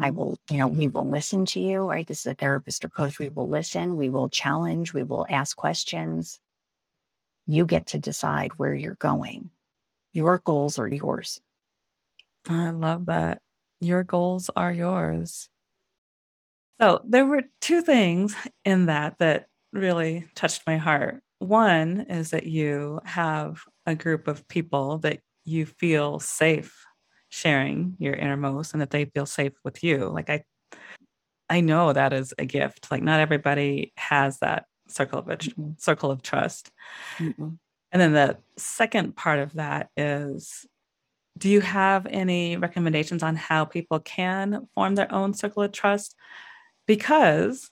I 0.00 0.10
Mm. 0.10 0.14
will, 0.14 0.38
you 0.50 0.58
know, 0.58 0.68
we 0.68 0.88
will 0.88 1.08
listen 1.08 1.44
to 1.46 1.60
you, 1.60 1.80
right? 1.88 2.06
This 2.06 2.20
is 2.20 2.26
a 2.26 2.34
therapist 2.34 2.84
or 2.84 2.88
coach. 2.88 3.18
We 3.18 3.28
will 3.28 3.48
listen, 3.48 3.96
we 3.96 4.08
will 4.08 4.28
challenge, 4.28 4.92
we 4.94 5.02
will 5.02 5.26
ask 5.28 5.56
questions. 5.56 6.40
You 7.46 7.66
get 7.66 7.86
to 7.88 7.98
decide 7.98 8.58
where 8.58 8.74
you're 8.74 8.96
going. 8.96 9.50
Your 10.12 10.38
goals 10.38 10.78
are 10.78 10.88
yours. 10.88 11.40
I 12.48 12.70
love 12.70 13.06
that. 13.06 13.42
Your 13.80 14.04
goals 14.04 14.50
are 14.54 14.72
yours. 14.72 15.48
So 16.80 17.00
there 17.04 17.26
were 17.26 17.42
two 17.60 17.82
things 17.82 18.34
in 18.64 18.86
that 18.86 19.18
that 19.18 19.48
really 19.72 20.28
touched 20.34 20.66
my 20.66 20.76
heart. 20.76 21.22
One 21.42 22.02
is 22.02 22.30
that 22.30 22.46
you 22.46 23.00
have 23.04 23.62
a 23.86 23.94
group 23.94 24.28
of 24.28 24.46
people 24.48 24.98
that 24.98 25.20
you 25.44 25.66
feel 25.66 26.20
safe 26.20 26.84
sharing 27.30 27.96
your 27.98 28.14
innermost 28.14 28.74
and 28.74 28.80
that 28.80 28.90
they 28.90 29.06
feel 29.06 29.26
safe 29.26 29.52
with 29.64 29.82
you. 29.82 30.08
Like 30.08 30.30
I 30.30 30.44
I 31.50 31.60
know 31.60 31.92
that 31.92 32.12
is 32.12 32.32
a 32.38 32.44
gift. 32.46 32.90
Like 32.90 33.02
not 33.02 33.20
everybody 33.20 33.92
has 33.96 34.38
that 34.38 34.66
circle 34.88 35.18
of 35.18 35.26
Mm-mm, 35.26 35.80
circle 35.80 36.10
of 36.10 36.22
trust. 36.22 36.70
mm-mm. 37.20 37.58
And 37.90 38.00
then 38.00 38.12
the 38.12 38.38
second 38.56 39.16
part 39.16 39.38
of 39.40 39.54
that 39.54 39.90
is 39.96 40.64
do 41.38 41.48
you 41.48 41.60
have 41.60 42.06
any 42.06 42.56
recommendations 42.56 43.22
on 43.22 43.36
how 43.36 43.64
people 43.64 43.98
can 44.00 44.68
form 44.74 44.94
their 44.94 45.12
own 45.12 45.34
circle 45.34 45.62
of 45.64 45.72
trust? 45.72 46.14
Because 46.86 47.70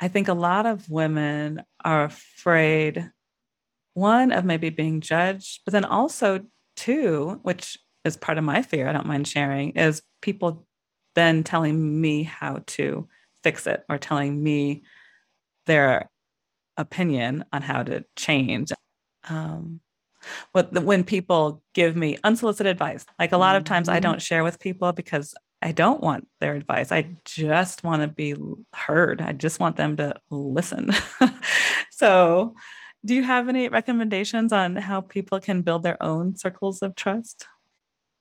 I 0.00 0.08
think 0.08 0.28
a 0.28 0.34
lot 0.34 0.66
of 0.66 0.88
women 0.88 1.62
are 1.84 2.04
afraid, 2.04 3.10
one, 3.94 4.32
of 4.32 4.44
maybe 4.44 4.70
being 4.70 5.00
judged, 5.00 5.62
but 5.64 5.72
then 5.72 5.84
also, 5.84 6.44
two, 6.76 7.40
which 7.42 7.78
is 8.04 8.16
part 8.16 8.38
of 8.38 8.44
my 8.44 8.62
fear, 8.62 8.88
I 8.88 8.92
don't 8.92 9.06
mind 9.06 9.26
sharing, 9.26 9.70
is 9.70 10.02
people 10.22 10.66
then 11.14 11.42
telling 11.42 12.00
me 12.00 12.22
how 12.22 12.62
to 12.68 13.08
fix 13.42 13.66
it 13.66 13.82
or 13.88 13.98
telling 13.98 14.40
me 14.42 14.84
their 15.66 16.08
opinion 16.76 17.44
on 17.52 17.62
how 17.62 17.82
to 17.82 18.04
change. 18.16 18.70
Um, 19.28 19.80
But 20.52 20.72
when 20.84 21.04
people 21.04 21.62
give 21.74 21.96
me 21.96 22.18
unsolicited 22.24 22.70
advice, 22.70 23.04
like 23.18 23.32
a 23.32 23.36
lot 23.36 23.56
of 23.56 23.64
times 23.64 23.88
I 23.88 23.94
Mm-hmm. 23.94 24.02
don't 24.02 24.22
share 24.22 24.44
with 24.44 24.60
people 24.60 24.92
because 24.92 25.34
I 25.60 25.72
don't 25.72 26.00
want 26.00 26.28
their 26.40 26.54
advice. 26.54 26.92
I 26.92 27.16
just 27.24 27.82
want 27.82 28.02
to 28.02 28.08
be 28.08 28.34
heard. 28.72 29.20
I 29.20 29.32
just 29.32 29.58
want 29.58 29.76
them 29.76 29.96
to 29.96 30.14
listen. 30.30 30.92
so, 31.90 32.54
do 33.04 33.14
you 33.14 33.24
have 33.24 33.48
any 33.48 33.68
recommendations 33.68 34.52
on 34.52 34.76
how 34.76 35.00
people 35.00 35.40
can 35.40 35.62
build 35.62 35.82
their 35.82 36.00
own 36.02 36.36
circles 36.36 36.82
of 36.82 36.94
trust? 36.94 37.46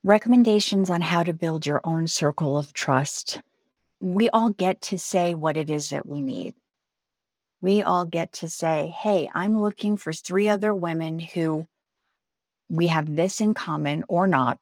Recommendations 0.03 0.89
on 0.89 1.01
how 1.01 1.23
to 1.23 1.33
build 1.33 1.65
your 1.65 1.81
own 1.83 2.07
circle 2.07 2.57
of 2.57 2.73
trust. 2.73 3.41
We 3.99 4.29
all 4.29 4.49
get 4.49 4.81
to 4.83 4.99
say 4.99 5.35
what 5.35 5.57
it 5.57 5.69
is 5.69 5.89
that 5.89 6.05
we 6.05 6.21
need. 6.21 6.53
We 7.61 7.81
all 7.81 8.05
get 8.05 8.33
to 8.33 8.49
say, 8.49 8.93
hey, 8.97 9.29
I'm 9.33 9.59
looking 9.59 9.97
for 9.97 10.13
three 10.13 10.47
other 10.47 10.73
women 10.73 11.19
who 11.19 11.67
we 12.69 12.87
have 12.87 13.15
this 13.15 13.41
in 13.41 13.53
common 13.53 14.03
or 14.07 14.27
not, 14.27 14.59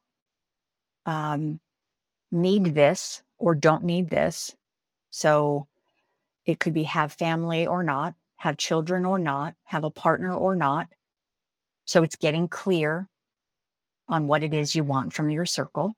um, 1.04 1.60
need 2.30 2.74
this 2.74 3.22
or 3.38 3.54
don't 3.54 3.84
need 3.84 4.10
this. 4.10 4.54
So 5.10 5.66
it 6.44 6.60
could 6.60 6.74
be 6.74 6.84
have 6.84 7.12
family 7.12 7.66
or 7.66 7.82
not, 7.82 8.14
have 8.36 8.56
children 8.56 9.04
or 9.04 9.18
not, 9.18 9.54
have 9.64 9.84
a 9.84 9.90
partner 9.90 10.32
or 10.32 10.54
not. 10.54 10.88
So 11.84 12.02
it's 12.02 12.16
getting 12.16 12.48
clear 12.48 13.08
on 14.08 14.26
what 14.26 14.42
it 14.42 14.54
is 14.54 14.74
you 14.74 14.84
want 14.84 15.12
from 15.12 15.30
your 15.30 15.46
circle. 15.46 15.94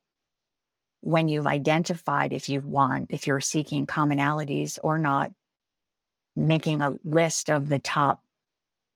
When 1.01 1.29
you've 1.29 1.47
identified 1.47 2.33
if 2.33 2.49
you 2.49 2.61
want, 2.61 3.07
if 3.11 3.27
you're 3.27 3.41
seeking 3.41 3.87
commonalities 3.87 4.79
or 4.83 4.99
not, 4.99 5.31
making 6.35 6.83
a 6.83 6.95
list 7.05 7.51
of 7.51 7.69
the 7.69 7.79
top 7.79 8.23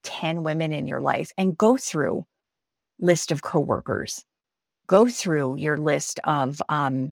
10 0.05 0.43
women 0.43 0.73
in 0.73 0.87
your 0.87 1.01
life 1.01 1.33
and 1.37 1.57
go 1.57 1.77
through 1.77 2.25
list 2.99 3.33
of 3.33 3.43
coworkers 3.43 4.25
go 4.87 5.09
through 5.09 5.57
your 5.57 5.79
list 5.79 6.21
of 6.25 6.61
um, 6.69 7.11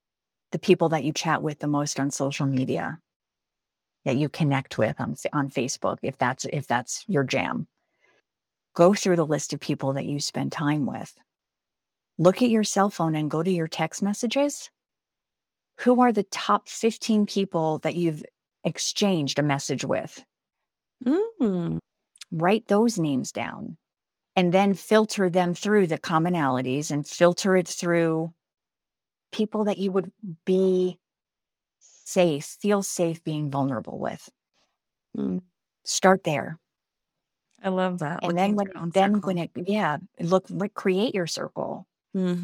the 0.51 0.59
people 0.59 0.89
that 0.89 1.03
you 1.03 1.13
chat 1.13 1.41
with 1.41 1.59
the 1.59 1.67
most 1.67 1.99
on 1.99 2.11
social 2.11 2.45
media 2.45 2.99
that 4.05 4.17
you 4.17 4.29
connect 4.29 4.77
with 4.77 4.99
on, 4.99 5.15
on 5.33 5.49
facebook 5.49 5.97
if 6.01 6.17
that's 6.17 6.45
if 6.45 6.67
that's 6.67 7.03
your 7.07 7.23
jam. 7.23 7.67
Go 8.73 8.93
through 8.93 9.17
the 9.17 9.25
list 9.25 9.53
of 9.53 9.59
people 9.59 9.93
that 9.93 10.05
you 10.05 10.19
spend 10.19 10.51
time 10.51 10.85
with. 10.85 11.13
Look 12.17 12.41
at 12.41 12.49
your 12.49 12.63
cell 12.63 12.89
phone 12.89 13.15
and 13.15 13.29
go 13.29 13.43
to 13.43 13.51
your 13.51 13.67
text 13.67 14.01
messages. 14.01 14.69
Who 15.79 16.01
are 16.01 16.11
the 16.11 16.23
top 16.23 16.69
15 16.69 17.25
people 17.25 17.79
that 17.79 17.95
you've 17.95 18.23
exchanged 18.63 19.39
a 19.39 19.43
message 19.43 19.83
with? 19.83 20.23
Mm. 21.05 21.79
write 22.31 22.67
those 22.67 22.99
names 22.99 23.31
down 23.31 23.77
and 24.35 24.53
then 24.53 24.75
filter 24.75 25.29
them 25.29 25.53
through 25.55 25.87
the 25.87 25.97
commonalities 25.97 26.91
and 26.91 27.07
filter 27.07 27.57
it 27.57 27.67
through 27.67 28.31
people 29.31 29.65
that 29.65 29.77
you 29.77 29.91
would 29.91 30.11
be 30.45 30.99
safe, 31.79 32.45
feel 32.45 32.83
safe 32.83 33.23
being 33.23 33.51
vulnerable 33.51 33.99
with. 33.99 34.29
Mm. 35.17 35.39
Start 35.83 36.23
there. 36.23 36.59
I 37.63 37.69
love 37.69 37.99
that. 37.99 38.23
And 38.23 38.37
then 38.37 38.55
when 38.55 38.67
for 38.67 38.69
your 38.69 38.77
own 38.77 38.91
then 38.93 39.13
circle. 39.13 39.21
when 39.21 39.37
it 39.37 39.51
yeah, 39.55 39.97
look 40.19 40.47
create 40.73 41.13
your 41.13 41.27
circle. 41.27 41.87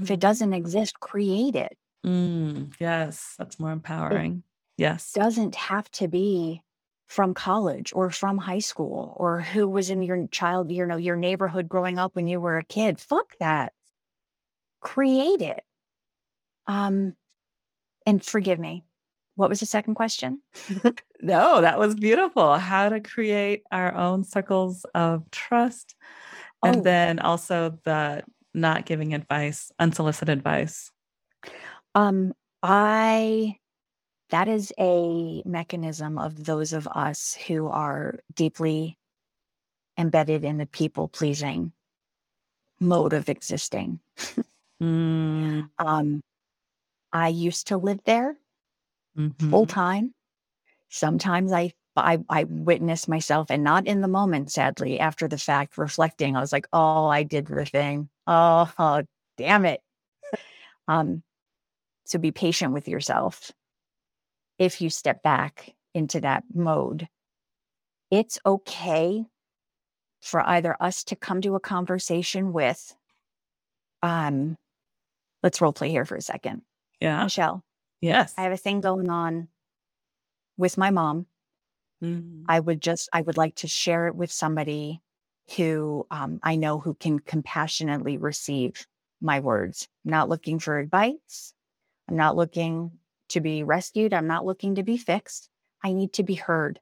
If 0.02 0.10
Mhm. 0.10 0.12
it 0.12 0.20
doesn't 0.20 0.54
exist, 0.54 1.00
create 1.02 1.56
it. 1.56 1.78
Mm, 2.06 2.74
yes, 2.80 3.36
that's 3.38 3.60
more 3.60 3.72
empowering. 3.72 4.44
Yes. 4.78 5.20
Doesn't 5.20 5.56
have 5.56 5.92
to 5.92 6.08
be 6.08 6.64
from 7.08 7.34
college 7.34 7.92
or 7.94 8.10
from 8.10 8.38
high 8.38 8.60
school 8.60 9.14
or 9.18 9.42
who 9.42 9.68
was 9.68 9.90
in 9.90 10.02
your 10.02 10.28
child, 10.28 10.72
you 10.72 10.86
know, 10.86 10.96
your 10.98 11.16
neighborhood 11.18 11.68
growing 11.68 11.98
up 12.00 12.16
when 12.16 12.28
you 12.28 12.40
were 12.40 12.58
a 12.58 12.64
kid. 12.64 13.00
Fuck 13.00 13.38
that. 13.40 13.74
Create 14.80 15.44
it. 15.44 15.64
Um 16.68 17.16
and 18.06 18.24
forgive 18.24 18.60
me. 18.60 18.84
What 19.36 19.50
was 19.50 19.60
the 19.60 19.66
second 19.66 19.96
question? 19.96 20.42
No, 21.20 21.62
that 21.62 21.80
was 21.80 21.96
beautiful. 21.96 22.58
How 22.60 22.90
to 22.90 23.00
create 23.00 23.64
our 23.72 23.92
own 23.96 24.24
circles 24.24 24.86
of 24.94 25.30
trust. 25.32 25.96
And 26.64 26.78
Oh. 26.78 26.82
then 26.82 27.18
also 27.18 27.80
the 27.86 28.24
not 28.54 28.86
giving 28.86 29.16
advice, 29.16 29.72
unsolicited 29.80 30.38
advice. 30.38 30.92
Um, 31.96 32.34
I 32.62 33.58
that 34.30 34.48
is 34.48 34.72
a 34.78 35.42
mechanism 35.44 36.20
of 36.20 36.44
those 36.46 36.72
of 36.74 36.88
us 36.88 37.34
who 37.48 37.68
are 37.68 38.20
deeply 38.36 38.98
embedded 39.98 40.44
in 40.44 40.58
the 40.58 40.68
people 40.68 41.08
pleasing 41.08 41.72
mode 42.80 43.14
of 43.14 43.28
existing. 43.28 44.00
Mm, 44.80 45.72
Um, 45.80 46.22
I 47.12 47.30
used 47.30 47.68
to 47.68 47.78
live 47.78 48.00
there 48.06 48.38
mhm. 49.18 49.50
full 49.50 49.66
time. 49.66 50.14
Sometimes 50.90 51.52
I 51.52 51.74
I 51.96 52.20
I 52.30 52.44
witness 52.46 53.08
myself 53.08 53.48
and 53.50 53.64
not 53.64 53.88
in 53.88 54.02
the 54.02 54.08
moment, 54.08 54.52
sadly, 54.52 55.00
after 55.00 55.28
the 55.28 55.38
fact, 55.38 55.78
reflecting, 55.78 56.36
I 56.36 56.42
was 56.42 56.52
like, 56.52 56.68
oh, 56.72 57.08
I 57.08 57.24
did 57.24 57.48
the 57.48 57.66
thing. 57.66 58.10
Oh, 58.28 58.72
oh, 58.78 59.04
damn 59.38 59.66
it. 59.66 59.82
Um, 60.88 61.24
so 62.06 62.20
be 62.20 62.32
patient 62.32 62.74
with 62.74 62.88
yourself. 62.88 63.52
If 64.58 64.82
you 64.82 64.90
step 64.90 65.22
back 65.24 65.76
into 65.94 66.22
that 66.22 66.44
mode, 66.54 67.08
it's 68.10 68.40
okay 68.46 69.26
for 70.22 70.42
either 70.42 70.76
us 70.80 71.04
to 71.06 71.16
come 71.16 71.42
to 71.42 71.56
a 71.56 71.60
conversation 71.60 72.54
with, 72.54 72.96
um, 74.02 74.58
let's 75.44 75.62
role 75.62 75.74
play 75.74 75.90
here 75.90 76.06
for 76.06 76.16
a 76.16 76.22
second. 76.22 76.62
Yeah. 77.00 77.24
Michelle, 77.24 77.64
Yes. 78.02 78.34
I 78.38 78.44
have 78.44 78.52
a 78.52 78.58
thing 78.58 78.82
going 78.82 79.10
on 79.10 79.48
with 80.58 80.78
my 80.78 80.92
mom. 80.92 81.26
Mm, 82.04 82.44
I 82.48 82.60
would 82.60 82.82
just, 82.82 83.10
I 83.12 83.22
would 83.22 83.38
like 83.38 83.56
to 83.56 83.68
share 83.68 84.08
it 84.08 84.16
with 84.16 84.32
somebody 84.32 85.02
who 85.56 86.06
um, 86.12 86.40
I 86.44 86.56
know 86.56 86.80
who 86.80 86.94
can 86.94 87.20
compassionately 87.20 88.18
receive 88.18 88.86
my 89.22 89.40
words. 89.40 89.88
I'm 90.06 90.12
not 90.12 90.30
looking 90.30 90.60
for 90.60 90.78
advice. 90.78 91.54
I'm 92.10 92.18
not 92.18 92.36
looking 92.36 92.92
to 93.30 93.42
be 93.42 93.64
rescued. 93.64 94.14
I'm 94.14 94.28
not 94.28 94.46
looking 94.46 94.76
to 94.76 94.84
be 94.84 94.98
fixed. 94.98 95.50
I 95.84 95.94
need 95.94 96.14
to 96.14 96.24
be 96.24 96.36
heard. 96.36 96.80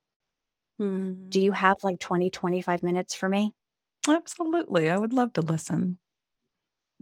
mm. 0.82 1.30
Do 1.30 1.40
you 1.40 1.52
have 1.52 1.78
like 1.84 2.00
20, 2.00 2.30
25 2.30 2.84
minutes 2.84 3.14
for 3.14 3.30
me? 3.30 3.54
Absolutely. 4.08 4.90
I 4.90 4.98
would 4.98 5.14
love 5.14 5.34
to 5.34 5.42
listen. 5.42 5.98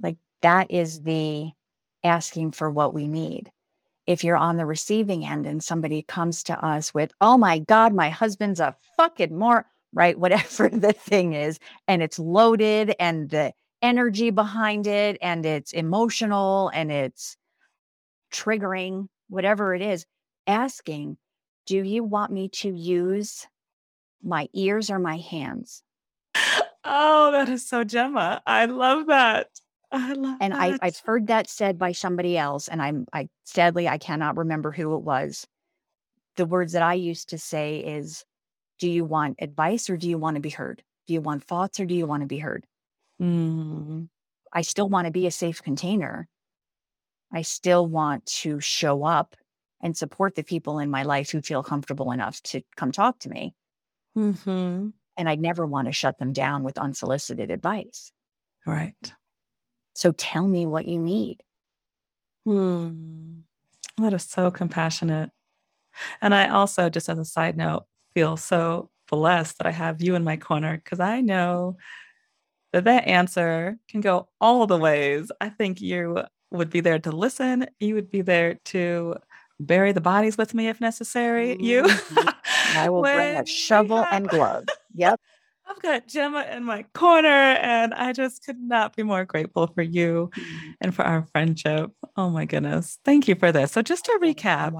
Like 0.02 0.18
that 0.42 0.72
is 0.72 1.02
the 1.02 1.52
asking 2.04 2.52
for 2.52 2.70
what 2.70 2.94
we 2.94 3.08
need. 3.08 3.52
If 4.06 4.24
you're 4.24 4.38
on 4.38 4.58
the 4.58 4.66
receiving 4.66 5.26
end 5.26 5.46
and 5.46 5.64
somebody 5.64 6.02
comes 6.02 6.44
to 6.44 6.66
us 6.66 6.94
with, 6.94 7.14
oh 7.22 7.38
my 7.38 7.60
God, 7.60 7.94
my 7.94 8.10
husband's 8.10 8.60
a 8.60 8.76
fucking 8.98 9.38
more, 9.38 9.66
right? 9.94 10.18
Whatever 10.20 10.70
the 10.70 10.94
thing 10.94 11.34
is, 11.34 11.60
and 11.88 12.02
it's 12.04 12.20
loaded 12.20 12.96
and 13.00 13.30
the 13.30 13.54
energy 13.82 14.30
behind 14.30 14.88
it 14.88 15.18
and 15.22 15.46
it's 15.46 15.74
emotional 15.74 16.70
and 16.70 16.92
it's 16.92 17.36
triggering, 18.32 19.08
whatever 19.30 19.76
it 19.76 19.82
is, 19.82 20.06
asking, 20.48 21.18
do 21.66 21.82
you 21.84 22.04
want 22.04 22.32
me 22.32 22.50
to 22.50 22.70
use 22.70 23.46
my 24.24 24.48
ears 24.54 24.90
or 24.90 25.00
my 25.00 25.18
hands? 25.18 25.84
Oh, 26.86 27.32
that 27.32 27.48
is 27.48 27.68
so 27.68 27.84
Gemma. 27.84 28.42
I 28.46 28.66
love 28.66 29.08
that. 29.08 29.48
I 29.94 30.12
love 30.14 30.42
and 30.42 30.56
I, 30.58 30.76
that. 30.76 30.82
I've 30.82 31.00
heard 31.00 31.28
that 31.28 31.50
said 31.50 31.78
by 31.78 31.92
somebody 31.92 32.38
else, 32.38 32.68
and 32.68 32.82
I'm 32.82 33.06
I 33.14 33.30
sadly 33.46 33.88
I 33.88 33.98
cannot 33.98 34.38
remember 34.38 34.72
who 34.72 34.96
it 34.96 35.04
was. 35.04 35.48
The 36.38 36.46
words 36.48 36.74
that 36.74 36.84
I 36.84 36.96
used 36.96 37.30
to 37.30 37.40
say 37.40 37.80
is, 37.80 38.26
"Do 38.80 38.90
you 38.90 39.06
want 39.06 39.38
advice 39.42 39.90
or 39.90 39.98
do 39.98 40.10
you 40.10 40.18
want 40.20 40.36
to 40.36 40.42
be 40.42 40.52
heard? 40.52 40.84
Do 41.08 41.14
you 41.14 41.22
want 41.22 41.44
thoughts 41.46 41.80
or 41.80 41.86
do 41.88 41.96
you 41.96 42.08
want 42.08 42.22
to 42.22 42.28
be 42.28 42.40
heard?" 42.40 42.68
Mm, 43.22 44.08
I 44.54 44.62
still 44.62 44.88
want 44.90 45.06
to 45.06 45.12
be 45.12 45.28
a 45.28 45.32
safe 45.32 45.62
container. 45.62 46.30
I 47.34 47.42
still 47.42 47.86
want 47.86 48.26
to 48.28 48.62
show 48.62 49.04
up 49.04 49.36
and 49.82 49.98
support 49.98 50.36
the 50.36 50.44
people 50.44 50.80
in 50.80 50.90
my 50.90 51.04
life 51.04 51.32
who 51.32 51.42
feel 51.42 51.62
comfortable 51.64 52.12
enough 52.12 52.42
to 52.44 52.62
come 52.78 52.92
talk 52.94 53.20
to 53.20 53.30
me. 53.30 53.56
hmm 54.16 54.94
And 55.18 55.28
I'd 55.28 55.40
never 55.42 55.66
want 55.66 55.88
to 55.88 55.92
shut 55.92 56.20
them 56.20 56.34
down 56.34 56.62
with 56.64 56.78
unsolicited 56.78 57.50
advice. 57.50 58.12
Right. 58.66 59.14
So 59.96 60.12
tell 60.12 60.48
me 60.48 60.66
what 60.66 60.88
you 60.88 61.00
need. 61.00 61.42
Hmm. 62.46 63.40
That 63.98 64.14
is 64.14 64.24
so 64.24 64.50
compassionate. 64.52 65.30
And 66.22 66.34
I 66.34 66.50
also, 66.50 66.90
just 66.90 67.10
as 67.10 67.20
a 67.20 67.26
side 67.26 67.56
note, 67.56 67.86
feel 68.14 68.38
so 68.38 68.90
blessed 69.10 69.60
that 69.60 69.68
I 69.68 69.72
have 69.72 70.02
you 70.02 70.16
in 70.16 70.24
my 70.24 70.38
corner 70.38 70.78
because 70.78 71.00
I 71.00 71.22
know 71.22 71.78
that 72.72 72.86
that 72.86 73.08
answer 73.08 73.78
can 73.88 74.02
go 74.02 74.28
all 74.42 74.66
the 74.66 74.78
ways. 74.78 75.32
I 75.40 75.50
think 75.50 75.80
you 75.80 76.24
would 76.50 76.72
be 76.72 76.80
there 76.82 76.98
to 77.00 77.12
listen. 77.12 77.68
You 77.80 77.94
would 77.96 78.10
be 78.10 78.22
there 78.22 78.56
to 78.66 79.16
bury 79.60 79.92
the 79.92 80.02
bodies 80.02 80.38
with 80.38 80.56
me 80.56 80.68
if 80.70 80.82
necessary. 80.82 81.56
You. 81.62 81.84
Mhm. 81.84 82.34
I 82.76 82.90
will 82.90 83.04
bring 83.04 83.34
a 83.34 83.36
When 83.36 83.46
shovel 83.46 84.00
and 84.00 84.26
have- 84.26 84.28
glove. 84.32 84.66
Yep. 84.96 85.20
I've 85.66 85.82
got 85.82 86.08
Gemma 86.08 86.46
in 86.52 86.64
my 86.64 86.84
corner, 86.94 87.28
and 87.28 87.94
I 87.94 88.12
just 88.12 88.44
could 88.46 88.60
not 88.60 88.96
be 88.96 89.04
more 89.04 89.26
grateful 89.26 89.68
for 89.68 89.82
you 89.82 90.30
mm-hmm. 90.36 90.72
and 90.82 90.94
for 90.94 91.04
our 91.04 91.26
friendship. 91.32 91.92
Oh 92.18 92.30
my 92.30 92.46
goodness. 92.46 93.00
Thank 93.06 93.28
you 93.28 93.36
for 93.36 93.52
this. 93.52 93.72
So, 93.72 93.82
just 93.82 94.06
to 94.06 94.20
recap, 94.22 94.74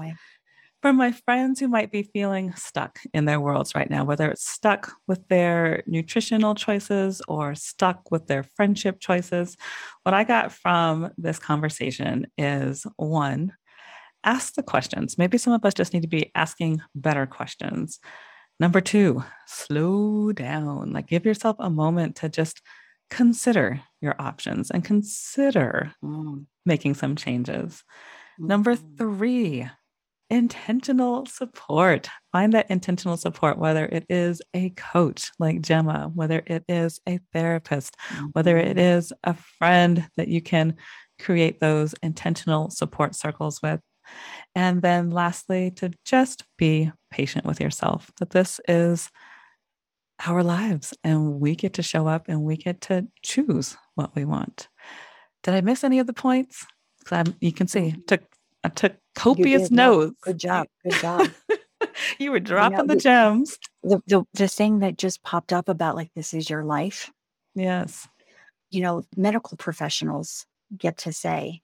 for 0.84 0.92
my 0.92 1.12
friends 1.12 1.60
who 1.60 1.66
might 1.66 1.90
be 1.90 2.02
feeling 2.02 2.52
stuck 2.56 2.98
in 3.14 3.24
their 3.24 3.40
worlds 3.40 3.74
right 3.74 3.88
now, 3.88 4.04
whether 4.04 4.30
it's 4.30 4.46
stuck 4.46 4.92
with 5.08 5.26
their 5.28 5.82
nutritional 5.86 6.54
choices 6.54 7.22
or 7.26 7.54
stuck 7.54 8.10
with 8.10 8.26
their 8.26 8.42
friendship 8.42 9.00
choices, 9.00 9.56
what 10.02 10.14
I 10.14 10.24
got 10.24 10.52
from 10.52 11.10
this 11.16 11.38
conversation 11.38 12.26
is 12.36 12.86
one, 12.96 13.54
ask 14.24 14.56
the 14.56 14.62
questions. 14.62 15.16
Maybe 15.16 15.38
some 15.38 15.54
of 15.54 15.64
us 15.64 15.72
just 15.72 15.94
need 15.94 16.02
to 16.02 16.08
be 16.08 16.30
asking 16.34 16.82
better 16.94 17.24
questions. 17.24 17.98
Number 18.60 18.80
two, 18.80 19.24
slow 19.46 20.32
down. 20.32 20.92
Like 20.92 21.08
give 21.08 21.26
yourself 21.26 21.56
a 21.58 21.70
moment 21.70 22.16
to 22.16 22.28
just 22.28 22.62
consider 23.10 23.80
your 24.00 24.14
options 24.18 24.70
and 24.70 24.84
consider 24.84 25.92
mm. 26.02 26.46
making 26.64 26.94
some 26.94 27.16
changes. 27.16 27.82
Mm-hmm. 28.40 28.46
Number 28.46 28.76
three, 28.76 29.68
intentional 30.30 31.26
support. 31.26 32.08
Find 32.32 32.52
that 32.54 32.70
intentional 32.70 33.16
support, 33.16 33.58
whether 33.58 33.84
it 33.86 34.06
is 34.08 34.40
a 34.54 34.70
coach 34.70 35.30
like 35.38 35.60
Gemma, 35.60 36.10
whether 36.14 36.42
it 36.46 36.64
is 36.68 37.00
a 37.08 37.20
therapist, 37.32 37.96
mm-hmm. 38.08 38.26
whether 38.32 38.56
it 38.56 38.76
mm-hmm. 38.76 38.80
a 39.22 39.34
friend 39.58 40.08
that 40.16 40.28
you 40.28 40.40
can 40.40 40.76
create 41.20 41.60
those 41.60 41.94
intentional 42.02 42.70
support 42.70 43.14
circles 43.14 43.60
with. 43.62 43.80
And 44.54 44.82
then 44.82 45.10
lastly, 45.10 45.70
to 45.72 45.90
just 46.04 46.44
be 46.56 46.92
patient 47.10 47.44
with 47.44 47.60
yourself 47.60 48.10
that 48.18 48.30
this 48.30 48.60
is 48.68 49.10
our 50.26 50.42
lives 50.42 50.94
and 51.02 51.40
we 51.40 51.56
get 51.56 51.74
to 51.74 51.82
show 51.82 52.06
up 52.06 52.28
and 52.28 52.42
we 52.42 52.56
get 52.56 52.80
to 52.82 53.06
choose 53.22 53.76
what 53.94 54.14
we 54.14 54.24
want. 54.24 54.68
Did 55.42 55.54
I 55.54 55.60
miss 55.60 55.84
any 55.84 55.98
of 55.98 56.06
the 56.06 56.12
points? 56.12 56.64
Because 57.00 57.32
you 57.40 57.52
can 57.52 57.66
see, 57.66 57.90
mm-hmm. 57.90 58.00
took 58.06 58.22
I 58.62 58.70
took 58.70 58.94
copious 59.14 59.70
notes. 59.70 60.16
Good 60.22 60.38
job. 60.38 60.66
Good 60.82 61.00
job. 61.00 61.28
you 62.18 62.30
were 62.30 62.40
dropping 62.40 62.78
you 62.78 62.84
know, 62.84 62.86
the, 62.86 62.94
the 62.94 63.00
gems. 63.00 63.58
The, 63.82 64.00
the 64.06 64.24
the 64.32 64.48
thing 64.48 64.78
that 64.78 64.96
just 64.96 65.22
popped 65.22 65.52
up 65.52 65.68
about 65.68 65.96
like 65.96 66.10
this 66.14 66.32
is 66.32 66.48
your 66.48 66.64
life. 66.64 67.10
Yes. 67.54 68.08
You 68.70 68.80
know, 68.80 69.04
medical 69.16 69.58
professionals 69.58 70.46
get 70.76 70.98
to 70.98 71.12
say, 71.12 71.60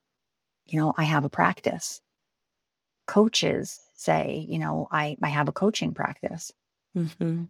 you 0.67 0.79
know, 0.79 0.93
I 0.97 1.05
have 1.05 1.25
a 1.25 1.31
practice 1.31 2.03
coaches 3.11 3.81
say, 3.95 4.47
you 4.49 4.61
know, 4.61 4.87
I, 4.89 5.17
I 5.21 5.31
have 5.31 5.49
a 5.49 5.53
coaching 5.53 5.93
practice. 5.93 6.53
Mm-hmm. 6.97 7.45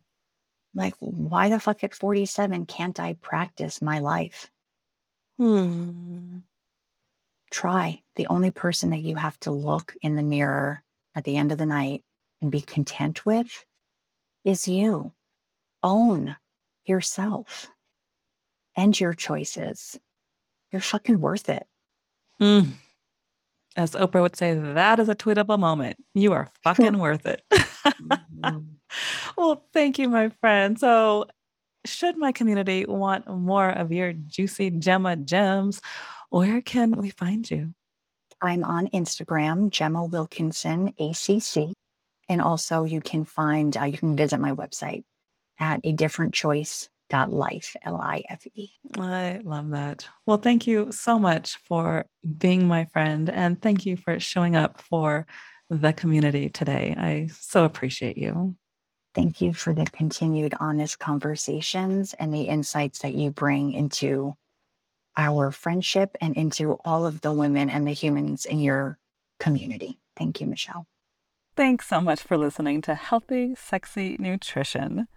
Like, 0.75 0.95
why 1.01 1.51
the 1.51 1.61
fuck 1.61 1.85
at 1.85 1.95
47 1.95 2.65
can't 2.65 2.99
I 2.99 3.13
practice 3.21 3.83
my 3.83 3.99
life? 3.99 4.51
Hmm. 5.37 6.39
Try. 7.51 8.01
The 8.17 8.27
only 8.29 8.51
person 8.51 8.89
that 8.91 9.03
you 9.03 9.17
have 9.17 9.39
to 9.41 9.51
look 9.51 9.95
in 10.01 10.17
the 10.17 10.23
mirror 10.23 10.83
at 11.15 11.25
the 11.25 11.37
end 11.37 11.53
of 11.53 11.59
the 11.59 11.67
night 11.67 12.05
and 12.41 12.51
be 12.51 12.63
content 12.63 13.27
with 13.27 13.67
is 14.45 14.67
you. 14.67 15.13
Own 15.83 16.37
yourself 16.87 17.69
and 18.77 18.99
your 18.99 19.13
choices. 19.13 20.01
You're 20.73 20.81
fucking 20.81 21.21
worth 21.21 21.51
it. 21.51 21.67
Mm 22.41 22.69
as 23.77 23.93
Oprah 23.93 24.23
would 24.23 24.37
say, 24.37 24.55
that 24.55 24.99
is 24.99 25.09
a 25.09 25.15
tweetable 25.15 25.59
moment. 25.59 25.97
You 26.15 26.33
are 26.33 26.49
fucking 26.63 26.99
worth 26.99 27.27
it. 27.27 27.43
mm-hmm. 27.51 28.59
Well, 29.37 29.65
thank 29.73 30.01
you, 30.01 30.09
my 30.09 30.31
friend. 30.41 30.79
So, 30.79 31.27
should 31.87 32.17
my 32.17 32.33
community 32.33 32.85
want 32.87 33.29
more 33.29 33.71
of 33.71 33.93
your 33.93 34.13
juicy 34.13 34.71
Gemma 34.71 35.15
gems, 35.17 35.81
where 36.29 36.61
can 36.61 36.93
we 36.93 37.11
find 37.11 37.49
you? 37.49 37.73
I'm 38.43 38.65
on 38.65 38.89
Instagram, 38.89 39.71
Gemma 39.71 40.05
Wilkinson, 40.05 40.93
ACC. 40.99 41.73
And 42.29 42.41
also, 42.41 42.85
you 42.85 43.01
can 43.01 43.25
find, 43.25 43.77
uh, 43.77 43.85
you 43.85 43.97
can 43.97 44.17
visit 44.17 44.41
my 44.41 44.53
website 44.53 45.05
at 45.59 45.81
a 45.85 45.93
different 45.93 46.35
choice 46.35 46.89
life 47.13 47.77
l-i-f-e 47.83 48.71
i 48.99 49.41
love 49.45 49.71
that. 49.71 50.07
Well 50.27 50.39
thank 50.39 50.67
you 50.67 50.93
so 50.93 51.19
much 51.19 51.57
for 51.65 52.07
being 52.39 52.67
my 52.67 52.85
friend 52.87 53.29
and 53.29 53.61
thank 53.61 53.85
you 53.87 53.97
for 53.97 54.19
showing 54.21 54.57
up 54.57 54.81
for 54.81 55.27
the 55.71 55.93
community 55.93 56.49
today. 56.49 56.95
I 56.99 57.29
so 57.33 57.65
appreciate 57.65 58.19
you. 58.19 58.57
Thank 59.15 59.41
you 59.41 59.55
for 59.55 59.73
the 59.73 59.87
continued 59.87 60.55
honest 60.61 60.99
conversations 60.99 62.15
and 62.15 62.33
the 62.35 62.43
insights 62.43 63.01
that 63.01 63.15
you 63.15 63.31
bring 63.31 63.73
into 63.73 64.35
our 65.17 65.51
friendship 65.51 66.17
and 66.21 66.37
into 66.37 66.75
all 66.85 67.07
of 67.07 67.21
the 67.21 67.33
women 67.33 67.71
and 67.71 67.87
the 67.87 67.93
humans 67.93 68.45
in 68.45 68.61
your 68.61 68.99
community. 69.39 69.99
Thank 70.17 70.41
you 70.41 70.47
michelle. 70.47 70.87
Thanks 71.57 71.89
so 71.89 72.01
much 72.01 72.21
for 72.21 72.37
listening 72.37 72.81
to 72.83 72.95
healthy 72.95 73.55
sexy 73.57 74.17
nutrition 74.19 75.09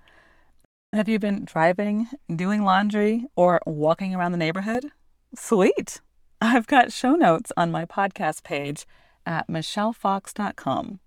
have 0.93 1.09
you 1.09 1.17
been 1.17 1.43
driving, 1.43 2.07
doing 2.33 2.63
laundry, 2.63 3.25
or 3.35 3.59
walking 3.65 4.13
around 4.13 4.31
the 4.31 4.37
neighborhood? 4.37 4.91
Sweet! 5.35 6.01
I've 6.39 6.67
got 6.67 6.93
show 6.93 7.15
notes 7.15 7.51
on 7.57 7.71
my 7.71 7.85
podcast 7.85 8.43
page 8.43 8.85
at 9.25 9.47
michellefox.com. 9.47 10.99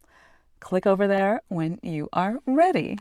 Click 0.58 0.86
over 0.86 1.06
there 1.06 1.40
when 1.48 1.78
you 1.82 2.08
are 2.12 2.40
ready. 2.46 2.98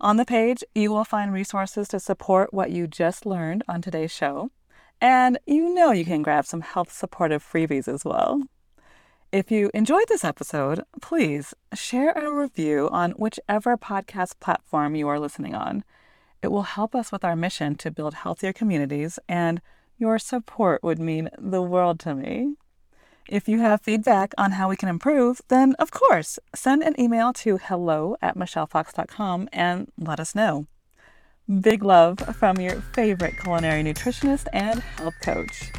On 0.00 0.16
the 0.16 0.24
page, 0.24 0.64
you 0.74 0.90
will 0.90 1.04
find 1.04 1.32
resources 1.32 1.86
to 1.88 2.00
support 2.00 2.54
what 2.54 2.70
you 2.70 2.86
just 2.86 3.26
learned 3.26 3.62
on 3.68 3.82
today's 3.82 4.12
show. 4.12 4.50
And 5.00 5.38
you 5.46 5.74
know 5.74 5.92
you 5.92 6.06
can 6.06 6.22
grab 6.22 6.46
some 6.46 6.62
health 6.62 6.92
supportive 6.92 7.44
freebies 7.44 7.88
as 7.88 8.04
well. 8.04 8.42
If 9.32 9.50
you 9.50 9.70
enjoyed 9.74 10.08
this 10.08 10.24
episode, 10.24 10.82
please 11.02 11.52
share 11.74 12.12
a 12.12 12.32
review 12.32 12.88
on 12.90 13.10
whichever 13.12 13.76
podcast 13.76 14.38
platform 14.40 14.94
you 14.94 15.08
are 15.08 15.20
listening 15.20 15.54
on. 15.54 15.84
It 16.46 16.52
will 16.52 16.76
help 16.78 16.94
us 16.94 17.10
with 17.10 17.24
our 17.24 17.34
mission 17.34 17.74
to 17.74 17.90
build 17.90 18.14
healthier 18.14 18.52
communities, 18.52 19.18
and 19.28 19.60
your 19.98 20.16
support 20.16 20.80
would 20.84 21.00
mean 21.00 21.28
the 21.36 21.60
world 21.60 21.98
to 22.06 22.14
me. 22.14 22.54
If 23.28 23.48
you 23.48 23.58
have 23.58 23.80
feedback 23.80 24.32
on 24.38 24.52
how 24.52 24.68
we 24.68 24.76
can 24.76 24.88
improve, 24.88 25.40
then 25.48 25.74
of 25.80 25.90
course, 25.90 26.38
send 26.54 26.84
an 26.84 26.94
email 27.00 27.32
to 27.42 27.56
hello 27.56 28.16
at 28.22 28.36
michellefox.com 28.36 29.48
and 29.52 29.90
let 29.98 30.20
us 30.20 30.36
know. 30.36 30.68
Big 31.62 31.82
love 31.82 32.20
from 32.38 32.60
your 32.60 32.80
favorite 32.94 33.34
culinary 33.42 33.82
nutritionist 33.82 34.46
and 34.52 34.78
health 34.78 35.16
coach. 35.24 35.72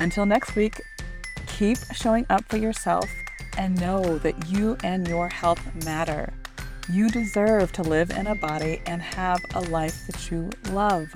Until 0.00 0.26
next 0.26 0.56
week, 0.56 0.82
keep 1.46 1.78
showing 1.94 2.26
up 2.28 2.42
for 2.48 2.56
yourself 2.56 3.08
and 3.56 3.80
know 3.80 4.18
that 4.18 4.48
you 4.48 4.76
and 4.82 5.06
your 5.06 5.28
health 5.28 5.62
matter. 5.84 6.34
You 6.90 7.10
deserve 7.10 7.72
to 7.72 7.82
live 7.82 8.10
in 8.10 8.26
a 8.26 8.34
body 8.34 8.80
and 8.86 9.02
have 9.02 9.44
a 9.54 9.60
life 9.60 10.06
that 10.06 10.30
you 10.30 10.48
love. 10.70 11.12